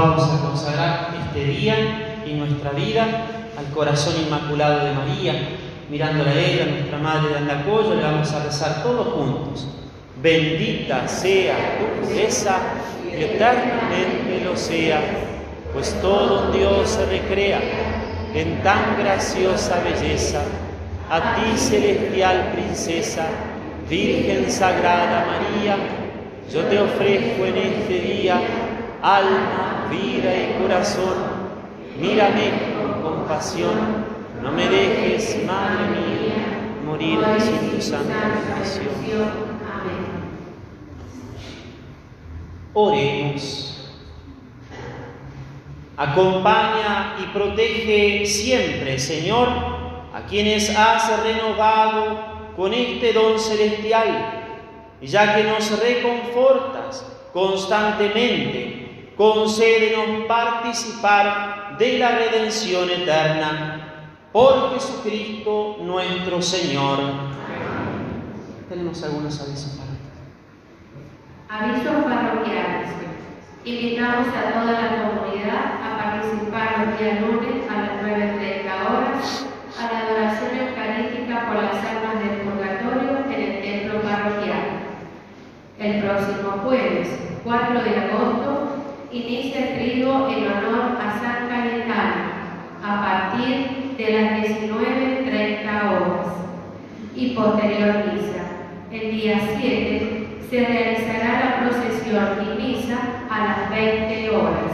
vamos 0.03 0.29
a 0.33 0.41
consagrar 0.41 1.15
este 1.25 1.45
día 1.45 1.75
y 2.25 2.33
nuestra 2.33 2.71
vida 2.71 3.05
al 3.57 3.65
corazón 3.73 4.15
inmaculado 4.21 4.83
de 4.83 4.91
María, 4.91 5.33
mirándola 5.89 6.31
a 6.31 6.39
ella, 6.39 6.65
nuestra 6.65 6.97
madre 6.97 7.29
de 7.29 7.37
Andacoyo, 7.37 7.95
le 7.95 8.03
vamos 8.03 8.29
a 8.33 8.43
rezar 8.43 8.83
todos 8.83 9.13
juntos. 9.13 9.65
Bendita 10.21 11.07
sea 11.07 11.55
tu 11.79 12.05
pureza 12.05 12.57
y 13.05 13.23
eternamente 13.23 14.41
lo 14.43 14.57
sea, 14.57 14.99
pues 15.73 15.95
todo 16.01 16.51
Dios 16.51 16.89
se 16.89 17.05
recrea 17.05 17.61
en 18.33 18.61
tan 18.61 18.97
graciosa 18.97 19.81
belleza. 19.83 20.41
A 21.09 21.35
ti, 21.35 21.57
celestial 21.57 22.51
princesa, 22.53 23.27
Virgen 23.89 24.51
Sagrada 24.51 25.25
María, 25.27 25.77
yo 26.51 26.61
te 26.63 26.79
ofrezco 26.79 27.45
en 27.45 27.57
este 27.57 27.99
día 27.99 28.41
alma, 29.03 29.87
vida 29.91 30.33
y 30.33 30.61
corazón. 30.61 31.43
Mírame 31.99 32.51
con 32.81 33.01
compasión, 33.03 34.05
no 34.41 34.51
me 34.51 34.67
dejes, 34.67 35.45
Madre 35.45 35.85
mía, 35.89 36.79
morir 36.85 37.19
sin 37.39 37.69
tu 37.69 37.81
santa 37.81 38.13
bendición. 38.47 39.53
Oremos. 42.73 43.69
Acompaña 45.95 47.17
y 47.21 47.25
protege 47.33 48.25
siempre, 48.25 48.97
Señor, 48.97 49.47
a 50.11 50.25
quienes 50.27 50.75
has 50.75 51.21
renovado 51.21 52.53
con 52.55 52.73
este 52.73 53.13
don 53.13 53.37
celestial 53.37 54.39
ya 55.05 55.35
que 55.35 55.43
nos 55.43 55.79
reconfortas 55.79 57.05
constantemente, 57.33 58.72
concédenos 59.17 60.25
participar 60.27 61.77
de 61.77 61.99
la 61.99 62.11
redención 62.11 62.89
eterna 62.89 64.09
por 64.31 64.73
Jesucristo 64.73 65.77
nuestro 65.81 66.41
Señor. 66.41 66.99
Tenemos 68.69 69.03
algunos 69.03 69.39
avisos 69.41 69.77
para 69.77 69.93
Avisos 71.53 72.03
parroquiales. 72.05 72.89
Invitamos 73.63 74.27
a 74.29 74.59
toda 74.59 74.71
la 74.71 75.09
comunidad 75.09 75.63
a 75.83 75.97
participar 75.97 76.87
el 76.87 76.97
día 76.97 77.21
lunes 77.21 77.69
a 77.69 77.81
las 77.81 77.91
9.30 78.01 78.65
horas 78.89 79.45
a 79.79 79.91
la 79.91 79.99
adoración 79.99 80.51
eucarística 80.57 81.47
por 81.47 81.55
las 81.63 81.75
almas 81.85 82.19
del 82.19 82.41
purgatorio 82.41 83.25
en 83.27 83.41
el 83.41 83.61
templo 83.61 84.01
parroquial. 84.01 84.65
El 85.79 86.03
próximo 86.03 86.51
jueves, 86.63 87.09
4 87.43 87.83
de 87.83 87.95
agosto, 87.99 88.62
inicia 89.13 89.59
el 89.59 89.79
trigo 89.79 90.27
en 90.27 90.47
honor 90.47 90.97
a 90.99 91.19
San 91.19 91.47
Cayetano 91.47 92.33
a 92.83 93.01
partir 93.01 93.95
de 93.95 94.11
las 94.11 94.31
19.30 94.49 95.85
horas 95.85 96.27
y 97.15 97.29
posterior 97.35 97.93
misa. 98.11 98.43
El 98.91 99.11
día 99.11 99.39
7 99.59 100.27
se 100.49 100.65
realizará 100.65 101.39
la 101.39 101.69
procesión 101.69 102.27
y 102.41 102.61
misa 102.61 102.97
a 103.29 103.43
las 103.45 103.69
20 103.69 104.29
horas. 104.31 104.73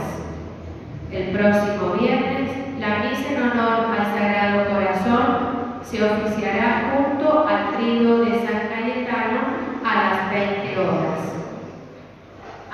El 1.11 1.31
próximo 1.31 1.95
viernes, 1.99 2.51
la 2.79 2.99
misa 2.99 3.33
en 3.33 3.41
honor 3.41 3.87
al 3.97 4.05
Sagrado 4.17 4.73
Corazón 4.73 5.49
se 5.83 6.03
oficiará 6.03 6.93
junto 6.95 7.47
al 7.47 7.75
trigo 7.75 8.19
de 8.19 8.31
San 8.45 8.69
Cayetano 8.69 9.39
a 9.83 9.95
las 9.95 10.31
20 10.31 10.77
horas. 10.79 11.19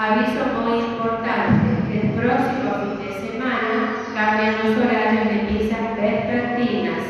Aviso 0.06 0.45
muy 0.62 0.78
importante, 0.82 1.66
el 1.91 2.12
próximo 2.12 2.74
fin 2.84 3.08
de 3.08 3.28
semana 3.28 4.06
cambian 4.14 4.56
los 4.64 4.86
horarios 4.86 5.26
de 5.26 5.51
misas 5.51 5.97
vespertinas. 5.99 7.01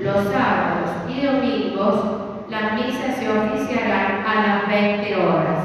Los 0.00 0.24
sábados 0.32 0.88
y 1.06 1.20
domingos 1.20 2.46
las 2.48 2.72
misas 2.76 3.14
se 3.18 3.28
oficiarán 3.28 4.24
a 4.26 4.46
las 4.46 4.68
20 4.68 5.16
horas. 5.16 5.64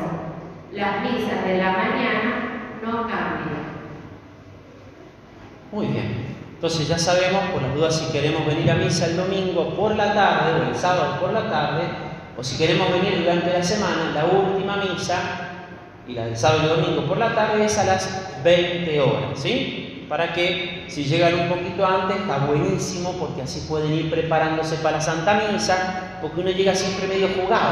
Las 0.74 1.02
misas 1.04 1.46
de 1.46 1.60
la 1.60 1.72
mañana 1.72 2.82
no 2.84 2.92
cambian. 3.04 3.64
Muy 5.72 5.88
bien. 5.88 6.26
Entonces 6.56 6.90
ya 6.90 7.00
sabemos, 7.00 7.42
por 7.54 7.62
las 7.62 7.74
dudas, 7.74 7.98
si 7.98 8.12
queremos 8.12 8.46
venir 8.46 8.70
a 8.70 8.76
misa 8.76 9.06
el 9.06 9.16
domingo 9.16 9.76
por 9.78 9.96
la 9.96 10.14
tarde 10.14 10.60
o 10.60 10.70
el 10.70 10.76
sábado 10.76 11.22
por 11.22 11.32
la 11.32 11.50
tarde, 11.50 11.84
o 12.38 12.44
si 12.44 12.58
queremos 12.58 12.92
venir 12.92 13.20
durante 13.20 13.54
la 13.54 13.64
semana, 13.64 14.12
la 14.14 14.26
última 14.26 14.76
misa, 14.76 15.43
y 16.08 16.14
la 16.14 16.26
del 16.26 16.38
sábado 16.38 16.64
y 16.66 16.82
domingo 16.82 17.08
por 17.08 17.18
la 17.18 17.34
tarde 17.34 17.66
es 17.66 17.78
a 17.78 17.86
las 17.86 18.44
20 18.44 19.00
horas, 19.02 19.40
¿sí? 19.40 20.06
Para 20.10 20.34
que 20.34 20.86
si 20.90 21.06
llegan 21.06 21.34
un 21.40 21.48
poquito 21.48 21.86
antes, 21.86 22.18
está 22.18 22.40
buenísimo, 22.40 23.14
porque 23.14 23.42
así 23.42 23.66
pueden 23.68 23.94
ir 23.94 24.10
preparándose 24.10 24.76
para 24.78 24.98
la 24.98 25.02
Santa 25.02 25.42
Misa, 25.50 26.20
porque 26.22 26.42
uno 26.42 26.52
llega 26.52 26.76
siempre 26.76 27.08
medio 27.08 27.30
jugado, 27.30 27.72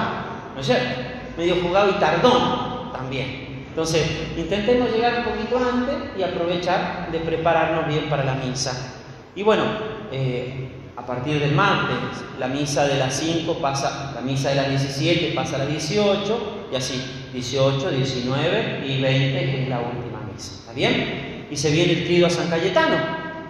¿no 0.56 0.62
es 0.62 0.66
cierto? 0.66 1.02
Medio 1.38 1.56
jugado 1.62 1.90
y 1.90 2.00
tardón 2.00 2.92
también. 2.94 3.66
Entonces, 3.68 4.06
intentemos 4.38 4.92
llegar 4.92 5.20
un 5.20 5.24
poquito 5.24 5.58
antes 5.58 5.96
y 6.18 6.24
aprovechar 6.24 7.10
de 7.12 7.20
prepararnos 7.20 7.88
bien 7.88 8.10
para 8.10 8.24
la 8.24 8.36
misa. 8.36 8.98
Y 9.36 9.44
bueno, 9.44 9.64
eh, 10.12 10.70
a 10.98 11.06
partir 11.06 11.40
del 11.40 11.54
martes, 11.54 11.98
la 12.38 12.48
misa 12.48 12.86
de 12.86 12.98
las 12.98 13.14
5 13.14 13.60
pasa, 13.60 14.12
la 14.14 14.22
misa 14.22 14.50
de 14.50 14.56
las 14.56 14.70
17 14.70 15.34
pasa 15.34 15.56
a 15.56 15.60
las 15.60 15.68
18 15.70 16.68
y 16.72 16.76
así. 16.76 17.21
18, 17.34 17.92
19 17.92 18.84
y 18.86 19.02
20, 19.02 19.40
que 19.40 19.64
es 19.64 19.70
la 19.70 19.80
última 19.80 20.20
misa. 20.32 20.56
¿Está 20.60 20.74
bien? 20.74 21.48
Y 21.50 21.56
se 21.56 21.72
viene 21.72 21.94
el 21.94 22.06
trido 22.06 22.28
a 22.28 22.30
San 22.30 22.50
Cayetano. 22.50 22.98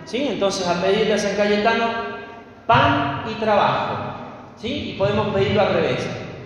¿sí? 0.06 0.28
Entonces 0.30 0.68
a 0.68 0.82
pedirle 0.82 1.14
a 1.14 1.18
San 1.18 1.36
Cayetano 1.36 1.88
pan 2.68 3.24
y 3.30 3.40
trabajo. 3.40 4.14
¿sí? 4.62 4.92
Y 4.92 4.94
podemos 4.98 5.34
pedirlo 5.34 5.62
al 5.62 5.74
revés. 5.74 6.00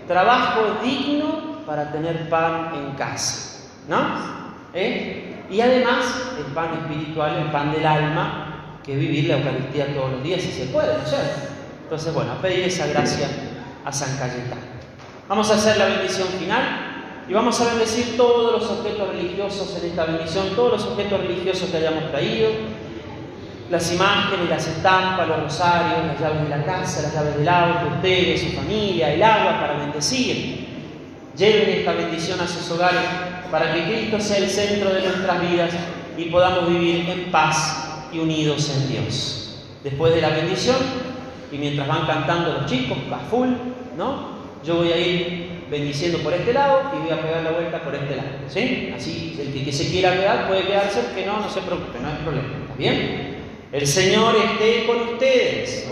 Trabajo 0.07 0.77
digno 0.83 1.65
para 1.65 1.91
tener 1.91 2.29
pan 2.29 2.71
en 2.75 2.95
casa. 2.95 3.63
¿No? 3.87 3.97
¿Eh? 4.73 5.45
Y 5.49 5.61
además 5.61 6.05
el 6.37 6.53
pan 6.53 6.73
espiritual, 6.73 7.37
el 7.37 7.51
pan 7.51 7.71
del 7.71 7.85
alma, 7.85 8.79
que 8.83 8.95
vivir 8.95 9.25
la 9.25 9.37
Eucaristía 9.37 9.93
todos 9.93 10.11
los 10.11 10.23
días 10.23 10.41
si 10.41 10.51
se 10.51 10.65
puede, 10.65 10.95
¿no 10.97 11.03
es 11.03 11.15
Entonces, 11.83 12.13
bueno, 12.13 12.33
a 12.33 12.41
pedir 12.41 12.65
esa 12.65 12.87
gracia 12.87 13.27
a 13.83 13.91
San 13.91 14.15
Cayetano. 14.17 14.61
Vamos 15.27 15.49
a 15.49 15.55
hacer 15.55 15.77
la 15.77 15.85
bendición 15.85 16.27
final 16.39 16.84
y 17.27 17.33
vamos 17.33 17.59
a 17.59 17.65
bendecir 17.65 18.15
todos 18.17 18.51
los 18.51 18.69
objetos 18.69 19.07
religiosos 19.09 19.75
en 19.81 19.89
esta 19.89 20.05
bendición, 20.05 20.49
todos 20.55 20.73
los 20.73 20.83
objetos 20.85 21.19
religiosos 21.21 21.69
que 21.69 21.77
hayamos 21.77 22.11
traído, 22.11 22.49
las 23.69 23.91
imágenes, 23.91 24.47
las 24.47 24.67
estampas, 24.67 25.27
los 25.27 25.43
rosarios, 25.43 26.05
las 26.05 26.19
llaves 26.19 26.43
de 26.43 26.49
la 26.49 26.63
casa, 26.63 27.01
las 27.01 27.13
llaves 27.13 27.37
del 27.37 27.49
auto, 27.49 27.95
ustedes, 27.95 28.41
su 28.41 28.49
familia, 28.49 29.13
el 29.13 29.23
agua 29.23 29.59
para 29.59 29.77
bendecir. 29.79 30.67
Lleven 31.35 31.79
esta 31.79 31.93
bendición 31.93 32.39
a 32.39 32.47
sus 32.47 32.69
hogares 32.71 33.01
para 33.49 33.73
que 33.73 33.83
Cristo 33.85 34.19
sea 34.19 34.37
el 34.37 34.49
centro 34.49 34.93
de 34.93 35.01
nuestras 35.01 35.49
vidas 35.49 35.71
y 36.17 36.25
podamos 36.25 36.69
vivir 36.69 37.09
en 37.09 37.31
paz 37.31 38.07
y 38.13 38.19
unidos 38.19 38.69
en 38.69 38.87
Dios. 38.87 39.63
Después 39.83 40.13
de 40.13 40.21
la 40.21 40.29
bendición, 40.29 40.77
y 41.51 41.57
mientras 41.57 41.87
van 41.87 42.05
cantando 42.05 42.53
los 42.53 42.65
chicos, 42.67 42.97
a 43.11 43.17
full, 43.29 43.49
¿no? 43.97 44.35
Yo 44.63 44.75
voy 44.75 44.91
a 44.91 44.97
ir 44.97 45.54
bendiciendo 45.69 46.19
por 46.19 46.33
este 46.33 46.53
lado 46.53 46.91
y 46.95 47.03
voy 47.03 47.11
a 47.11 47.21
pegar 47.21 47.43
la 47.43 47.51
vuelta 47.51 47.83
por 47.83 47.95
este 47.95 48.15
lado, 48.15 48.29
¿sí? 48.47 48.93
Así, 48.95 49.37
el 49.39 49.65
que, 49.65 49.71
se 49.71 49.89
quiera 49.89 50.13
quedar 50.13 50.47
puede 50.47 50.63
quedarse, 50.63 50.99
el 50.99 51.15
que 51.15 51.25
no, 51.25 51.39
no 51.39 51.49
se 51.49 51.61
preocupe, 51.61 51.99
no 51.99 52.07
hay 52.07 52.15
problema, 52.23 52.47
¿está 52.61 52.75
bien? 52.77 53.35
El 53.71 53.87
Señor 53.87 54.35
esté 54.35 54.85
con 54.85 55.13
ustedes. 55.13 55.89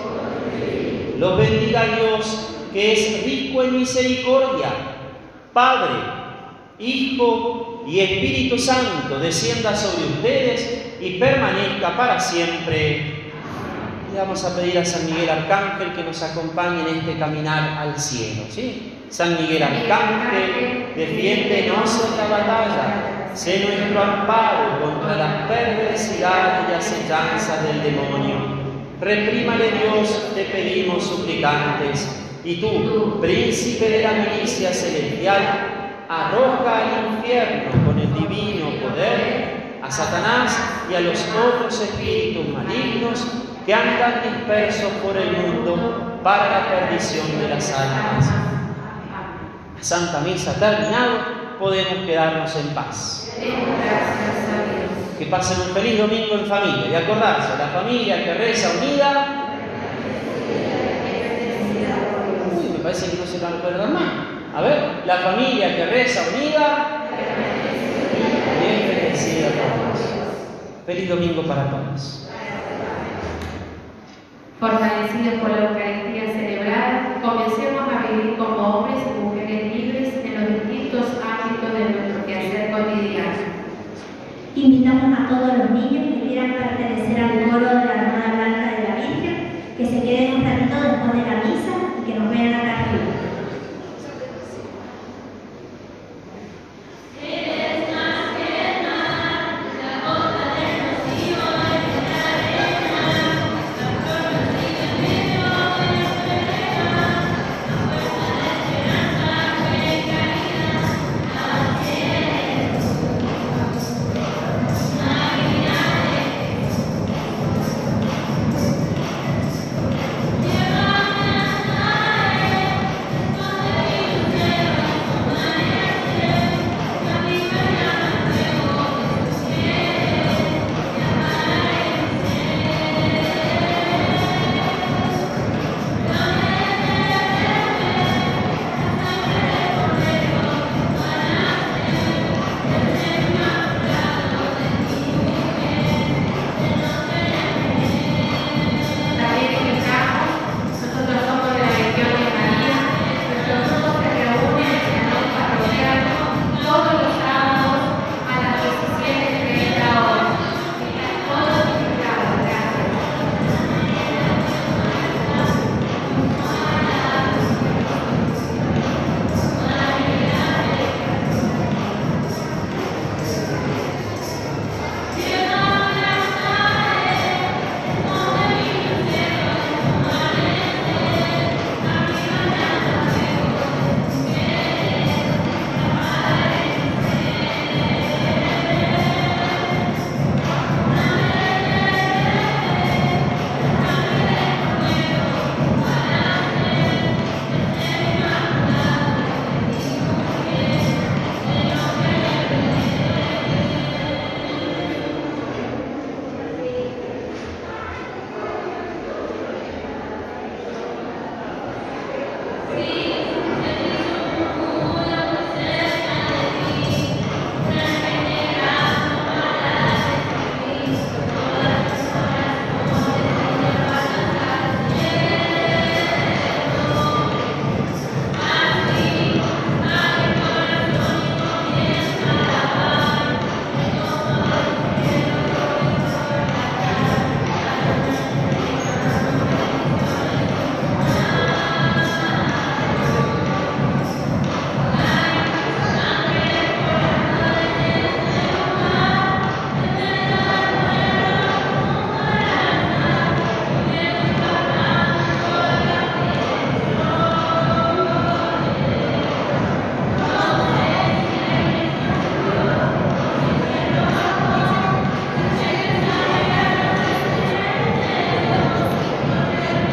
Los 1.17 1.37
bendiga 1.37 1.85
Dios, 1.85 2.49
que 2.71 2.93
es 2.93 3.23
rico 3.23 3.63
en 3.63 3.79
misericordia. 3.79 4.69
Padre, 5.53 5.93
Hijo 6.79 7.83
y 7.87 7.99
Espíritu 7.99 8.57
Santo, 8.57 9.19
descienda 9.19 9.75
sobre 9.75 10.07
ustedes 10.07 10.95
y 10.99 11.19
permanezca 11.19 11.95
para 11.95 12.19
siempre 12.19 13.23
le 14.13 14.19
vamos 14.19 14.43
a 14.43 14.55
pedir 14.55 14.77
a 14.77 14.85
San 14.85 15.07
Miguel 15.07 15.27
Arcángel 15.27 15.93
que 15.93 16.03
nos 16.03 16.21
acompañe 16.21 16.87
en 16.87 16.97
este 16.99 17.17
caminar 17.17 17.79
al 17.79 17.99
cielo. 17.99 18.43
¿sí? 18.47 18.92
San 19.13 19.37
Miguel 19.39 19.61
Arcángel, 19.61 20.91
defiéndenos 20.95 22.03
en 22.03 22.17
la 22.17 22.35
batalla, 22.35 23.29
sé 23.35 23.63
nuestro 23.63 24.01
amparo 24.01 24.81
contra 24.81 25.15
las 25.15 25.47
perversidades 25.47 26.67
y 26.67 26.73
acechanzas 26.73 27.61
del 27.61 27.83
demonio. 27.83 28.37
Reprímale 28.99 29.69
Dios, 29.69 30.31
te 30.33 30.45
pedimos 30.45 31.03
suplicantes. 31.03 32.09
Y 32.43 32.55
tú, 32.55 33.19
príncipe 33.21 33.87
de 33.87 34.01
la 34.01 34.13
milicia 34.13 34.73
celestial, 34.73 36.05
arroja 36.09 36.75
al 36.75 37.13
infierno 37.13 37.85
con 37.85 37.99
el 37.99 38.11
divino 38.15 38.81
poder 38.81 39.77
a 39.83 39.91
Satanás 39.91 40.57
y 40.89 40.95
a 40.95 41.01
los 41.01 41.23
otros 41.29 41.79
espíritus 41.81 42.47
malignos 42.47 43.27
que 43.63 43.75
andan 43.75 44.23
dispersos 44.23 44.91
por 45.03 45.15
el 45.15 45.37
mundo 45.37 46.19
para 46.23 46.49
la 46.49 46.67
perdición 46.67 47.27
de 47.39 47.49
las 47.49 47.71
almas. 47.73 48.62
Santa 49.83 50.21
Misa 50.21 50.53
terminado, 50.53 51.59
podemos 51.59 52.05
quedarnos 52.05 52.55
en 52.55 52.67
paz. 52.73 53.29
Que 55.19 55.25
pasen 55.25 55.67
un 55.67 55.73
feliz 55.73 55.99
domingo 55.99 56.35
en 56.35 56.45
familia 56.45 56.87
y 56.89 56.95
acordarse, 56.95 57.57
la 57.57 57.67
familia 57.67 58.23
que 58.23 58.33
reza 58.33 58.71
unida. 58.79 59.49
Uy, 62.55 62.77
me 62.77 62.79
parece 62.79 63.11
que 63.11 63.17
no 63.17 63.25
se 63.25 63.39
van 63.39 63.53
a 63.55 63.61
perder 63.61 63.89
más. 63.89 64.11
A 64.55 64.61
ver, 64.61 65.03
la 65.05 65.17
familia 65.17 65.75
que 65.75 65.85
reza 65.85 66.21
unida. 66.33 67.09
Bien 68.61 68.87
bendecida 68.87 69.47
a 69.47 69.51
todos. 69.51 70.85
Feliz 70.85 71.09
domingo 71.09 71.43
para 71.43 71.69
todos 71.69 72.23
fortalecidos 74.63 75.41
por 75.41 75.51
la 75.51 75.67
Eucaristía 75.67 76.31
celebrada, 76.31 77.19
comencemos 77.21 77.83
a 77.83 78.07
vivir 78.07 78.37
como 78.37 78.55
hombres 78.55 79.03
y 79.05 79.21
mujeres 79.21 79.75
libres 79.75 80.13
en 80.23 80.33
los 80.39 80.53
distintos 80.53 81.19
ámbitos 81.19 81.73
de 81.73 81.83
nuestro 81.89 82.25
quehacer 82.25 82.71
cotidiano. 82.71 83.33
Invitamos 85.23 85.49
a 85.49 85.67
todos 85.67 85.92